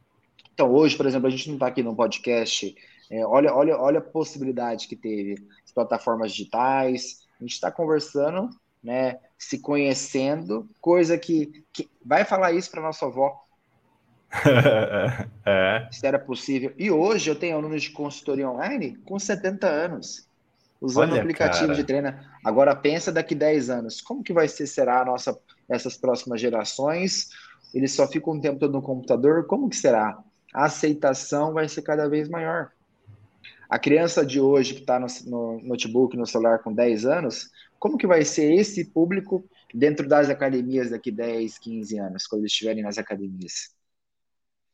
[0.54, 2.76] Então, hoje, por exemplo, a gente não está aqui no podcast.
[3.10, 5.36] É, olha, olha, olha a possibilidade que teve.
[5.66, 7.28] As plataformas digitais.
[7.40, 8.50] A gente está conversando,
[8.84, 9.20] né?
[9.38, 13.42] Se conhecendo, coisa que, que vai falar isso para nossa avó
[15.46, 15.88] é.
[15.92, 16.74] Se era possível.
[16.78, 20.28] E hoje eu tenho alunos de consultoria online com 70 anos,
[20.80, 21.76] usando Olha, aplicativo cara.
[21.76, 22.16] de treino.
[22.44, 25.38] Agora pensa daqui 10 anos, como que vai ser será a nossa
[25.70, 27.30] essas próximas gerações?
[27.74, 30.18] Eles só ficam o tempo todo no computador, como que será?
[30.54, 32.72] A aceitação vai ser cada vez maior.
[33.70, 37.50] A criança de hoje que está no, no notebook, no celular com 10 anos,
[37.80, 42.52] como que vai ser esse público dentro das academias daqui 10, 15 anos, quando eles
[42.52, 43.74] estiverem nas academias?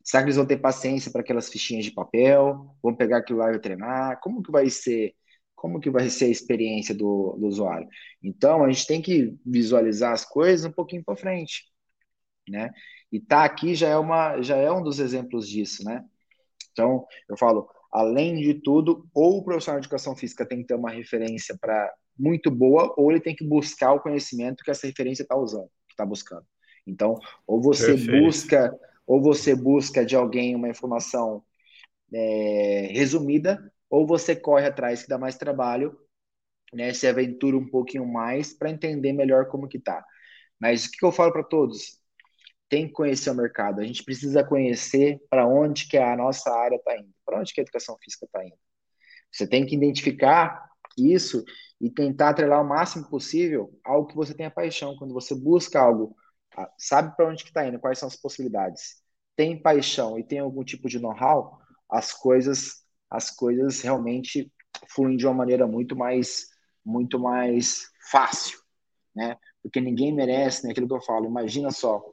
[0.03, 2.75] Será que eles vão ter paciência para aquelas fichinhas de papel?
[2.81, 4.19] Vão pegar aquilo lá e treinar?
[4.21, 5.13] Como que vai ser?
[5.55, 7.87] Como que vai ser a experiência do, do usuário?
[8.23, 11.65] Então, a gente tem que visualizar as coisas um pouquinho para frente,
[12.47, 12.71] né?
[13.11, 16.03] E tá aqui já é uma já é um dos exemplos disso, né?
[16.71, 20.75] Então, eu falo, além de tudo, ou o profissional de educação física tem que ter
[20.75, 25.23] uma referência para muito boa, ou ele tem que buscar o conhecimento que essa referência
[25.23, 26.45] está usando, que está buscando.
[26.85, 28.11] Então, ou você Perfeito.
[28.11, 31.43] busca, ou você busca de alguém uma informação
[32.13, 35.97] é, resumida, ou você corre atrás que dá mais trabalho,
[36.73, 40.03] né, se aventura um pouquinho mais para entender melhor como que tá.
[40.59, 41.99] Mas o que eu falo para todos?
[42.69, 43.79] Tem que conhecer o mercado.
[43.79, 47.61] A gente precisa conhecer para onde que a nossa área está indo, para onde que
[47.61, 48.57] a educação física está indo.
[49.31, 51.43] Você tem que identificar isso
[51.79, 54.95] e tentar atrelar o máximo possível algo que você tenha paixão.
[54.97, 56.15] Quando você busca algo,
[56.57, 59.01] ah, sabe para onde que está indo, quais são as possibilidades,
[59.35, 61.59] tem paixão e tem algum tipo de know-how,
[61.89, 64.51] as coisas, as coisas realmente
[64.89, 66.47] fluem de uma maneira muito mais,
[66.83, 68.59] muito mais fácil,
[69.15, 69.37] né?
[69.61, 70.71] Porque ninguém merece, né?
[70.71, 71.27] Aquilo que eu falo.
[71.27, 72.03] Imagina só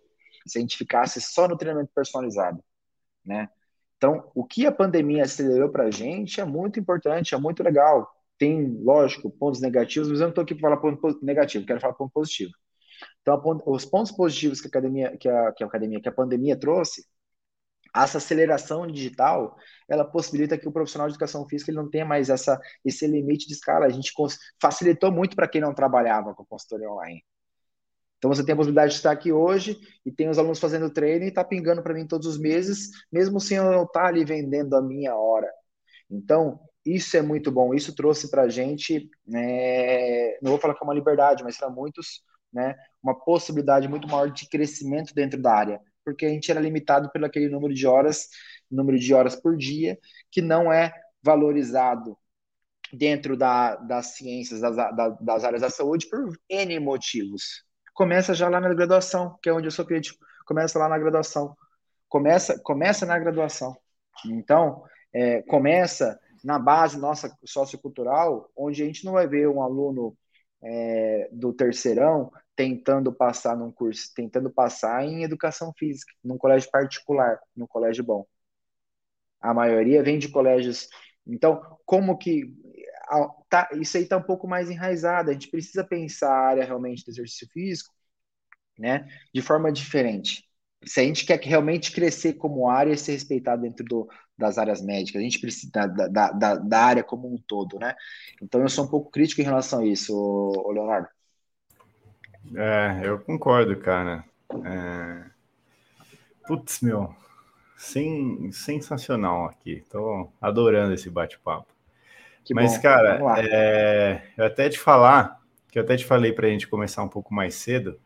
[0.46, 2.62] se a gente ficasse só no treinamento personalizado,
[3.24, 3.48] né?
[3.96, 8.10] Então, o que a pandemia acelerou para a gente é muito importante, é muito legal
[8.38, 11.94] tem, lógico, pontos negativos, mas eu não estou aqui para falar ponto negativo, quero falar
[11.94, 12.52] ponto positivo.
[13.22, 16.58] Então, os pontos positivos que a academia, que a, que a academia, que a pandemia
[16.58, 17.04] trouxe,
[17.94, 19.56] essa aceleração digital,
[19.88, 23.46] ela possibilita que o profissional de educação física ele não tenha mais essa, esse limite
[23.46, 23.86] de escala.
[23.86, 24.12] A gente
[24.60, 27.24] facilitou muito para quem não trabalhava com consultoria online.
[28.24, 31.26] Então você tem a possibilidade de estar aqui hoje e tem os alunos fazendo treino
[31.26, 34.24] e está pingando para mim todos os meses, mesmo sem eu não estar tá ali
[34.24, 35.46] vendendo a minha hora.
[36.10, 37.74] Então, isso é muito bom.
[37.74, 41.68] Isso trouxe para a gente, né, não vou falar que é uma liberdade, mas para
[41.68, 46.60] muitos, né, uma possibilidade muito maior de crescimento dentro da área, porque a gente era
[46.60, 48.30] limitado pelo aquele número de horas,
[48.70, 49.98] número de horas por dia,
[50.30, 52.16] que não é valorizado
[52.90, 54.76] dentro da, das ciências, das,
[55.20, 57.62] das áreas da saúde, por N motivos.
[57.94, 60.24] Começa já lá na graduação, que é onde eu sou crítico.
[60.44, 61.56] Começa lá na graduação.
[62.08, 63.76] Começa, começa na graduação.
[64.26, 70.16] Então, é, começa na base nossa sociocultural, onde a gente não vai ver um aluno
[70.62, 77.40] é, do terceirão tentando passar num curso, tentando passar em educação física, num colégio particular,
[77.56, 78.26] num colégio bom.
[79.40, 80.88] A maioria vem de colégios.
[81.26, 82.52] Então, como que
[83.48, 85.30] tá, isso aí está um pouco mais enraizado?
[85.30, 87.94] A gente precisa pensar a área realmente do exercício físico,
[88.78, 90.44] né, de forma diferente
[90.86, 94.82] se a gente quer realmente crescer como área e ser respeitado dentro do, das áreas
[94.82, 97.94] médicas, a gente precisa da, da, da, da, área como um todo, né?
[98.42, 101.08] Então eu sou um pouco crítico em relação a isso, Leonardo.
[102.54, 104.24] É, eu concordo, cara.
[104.64, 105.24] É...
[106.46, 107.14] Putz, meu,
[107.76, 109.82] Sim, sensacional aqui.
[109.90, 111.73] Tô adorando esse bate-papo.
[112.52, 112.82] Mas, bom.
[112.82, 114.22] cara, é...
[114.36, 115.40] eu até te falar,
[115.70, 117.98] que eu até te falei para a gente começar um pouco mais cedo,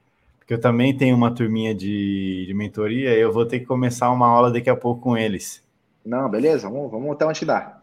[0.47, 4.11] que eu também tenho uma turminha de, de mentoria e eu vou ter que começar
[4.11, 5.63] uma aula daqui a pouco com eles.
[6.03, 7.79] Não, beleza, vamos, vamos até onde dá.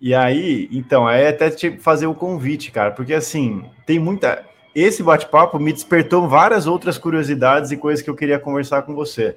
[0.00, 4.46] E aí, então, é até te fazer o convite, cara, porque assim, tem muita.
[4.72, 9.36] Esse bate-papo me despertou várias outras curiosidades e coisas que eu queria conversar com você.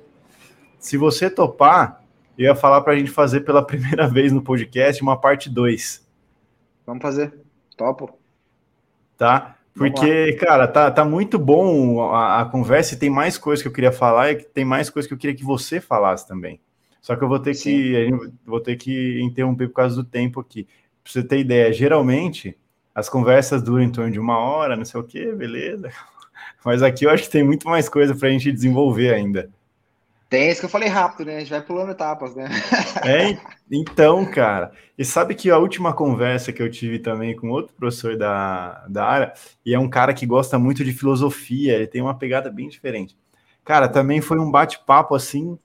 [0.77, 2.03] Se você topar,
[2.37, 6.02] eu ia falar para a gente fazer pela primeira vez no podcast uma parte 2.
[6.85, 7.33] Vamos fazer.
[7.75, 8.17] Topo.
[9.17, 9.57] Tá?
[9.73, 13.73] Porque, cara, tá, tá muito bom a, a, conversa e tem mais coisas que eu
[13.73, 16.59] queria falar e tem mais coisas que eu queria que você falasse também.
[17.01, 17.63] Só que eu vou ter Sim.
[17.63, 18.09] que
[18.45, 20.65] vou ter que interromper por causa do tempo aqui.
[21.03, 22.55] Pra você ter ideia, geralmente
[22.93, 25.89] as conversas duram em torno de uma hora, não sei o que, beleza.
[26.63, 29.49] Mas aqui eu acho que tem muito mais coisa para a gente desenvolver ainda.
[30.33, 31.35] Tem isso que eu falei rápido, né?
[31.35, 32.49] A gente vai pulando etapas, né?
[33.05, 33.37] É,
[33.69, 34.71] então, cara.
[34.97, 39.05] E sabe que a última conversa que eu tive também com outro professor da, da
[39.05, 42.67] área, e é um cara que gosta muito de filosofia, ele tem uma pegada bem
[42.67, 43.15] diferente.
[43.63, 45.55] Cara, também foi um bate-papo assim.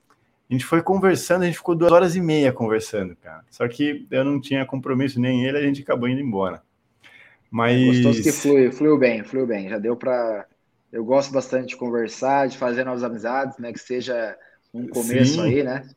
[0.50, 3.44] A gente foi conversando, a gente ficou duas horas e meia conversando, cara.
[3.48, 6.60] Só que eu não tinha compromisso nem ele, a gente acabou indo embora.
[7.50, 8.02] Mas.
[8.02, 9.66] Gostoso que flui, fluiu bem, fluiu bem.
[9.70, 10.44] Já deu para.
[10.92, 13.72] Eu gosto bastante de conversar, de fazer novas amizades, né?
[13.72, 14.36] Que seja
[14.78, 15.42] um começo Sim.
[15.42, 15.88] aí, né?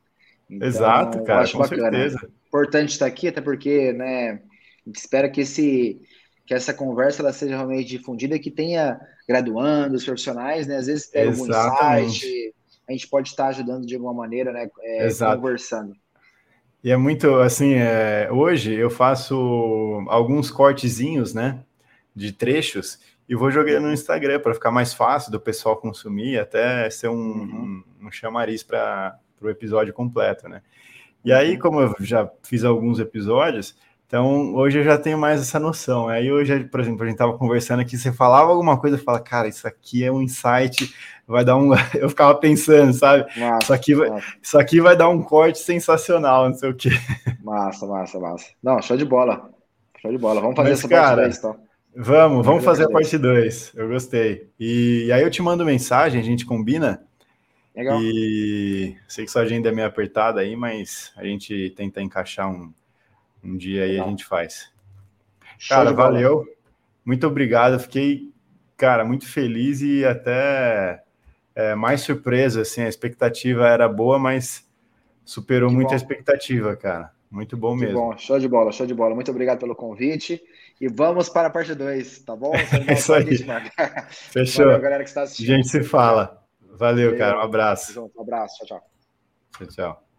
[0.50, 1.92] Então, Exato, cara, acho com bacana.
[1.92, 2.30] certeza.
[2.48, 6.02] Importante estar aqui, até porque, né, a gente espera que esse
[6.46, 10.78] que essa conversa ela seja realmente difundida, que tenha graduandos, profissionais, né?
[10.78, 12.54] Às vezes pega algum insight,
[12.90, 14.68] a gente pode estar ajudando de alguma maneira, né?
[14.82, 15.96] É, conversando.
[16.84, 21.64] E é muito assim, é, hoje eu faço alguns cortezinhos, né?
[22.14, 23.00] De trechos
[23.32, 27.14] e vou jogar no Instagram para ficar mais fácil do pessoal consumir, até ser um,
[27.14, 27.84] uhum.
[28.02, 30.62] um, um chamariz para o episódio completo, né?
[31.24, 31.60] E aí, uhum.
[31.60, 33.74] como eu já fiz alguns episódios,
[34.06, 36.10] Então, hoje eu já tenho mais essa noção.
[36.10, 39.48] Aí hoje, por exemplo, a gente estava conversando aqui, você falava alguma coisa, fala, cara,
[39.48, 40.94] isso aqui é um insight,
[41.26, 41.72] vai dar um.
[41.96, 43.24] Eu ficava pensando, sabe?
[43.40, 44.10] Massa, isso, aqui vai...
[44.42, 46.90] isso aqui vai dar um corte sensacional, não sei o quê.
[47.42, 48.48] Massa, massa, massa.
[48.62, 49.50] Não, show de bola.
[50.02, 50.42] Show de bola.
[50.42, 51.71] Vamos fazer Mas, essa cara, parte 2, então.
[51.96, 53.74] Vamos, vamos fazer a parte 2.
[53.76, 54.50] Eu gostei.
[54.60, 57.04] E aí eu te mando mensagem, a gente combina.
[57.76, 58.02] Legal.
[58.02, 62.74] E sei que sua agenda é meio apertada aí, mas a gente tenta encaixar um
[63.44, 64.72] um dia aí a gente faz.
[65.68, 66.46] Cara, valeu.
[67.04, 67.80] Muito obrigado.
[67.80, 68.32] Fiquei,
[68.78, 71.04] cara, muito feliz e até
[71.56, 72.62] é, mais surpreso.
[72.62, 74.68] Assim, a expectativa era boa, mas
[75.26, 77.12] superou muito a expectativa, cara.
[77.30, 78.00] Muito bom que mesmo.
[78.00, 79.16] Bom, show de bola, show de bola.
[79.16, 80.42] Muito obrigado pelo convite.
[80.82, 82.54] E vamos para a parte 2, tá bom?
[82.90, 83.38] É isso aí.
[84.34, 84.66] Fechou.
[84.66, 85.54] Valeu, galera que está assistindo.
[85.54, 86.44] A gente se fala.
[86.60, 87.18] Valeu, Valeu.
[87.20, 87.38] cara.
[87.38, 88.12] Um abraço.
[88.18, 88.66] Um abraço.
[88.66, 88.90] Tchau, tchau.
[89.60, 90.11] Tchau, tchau.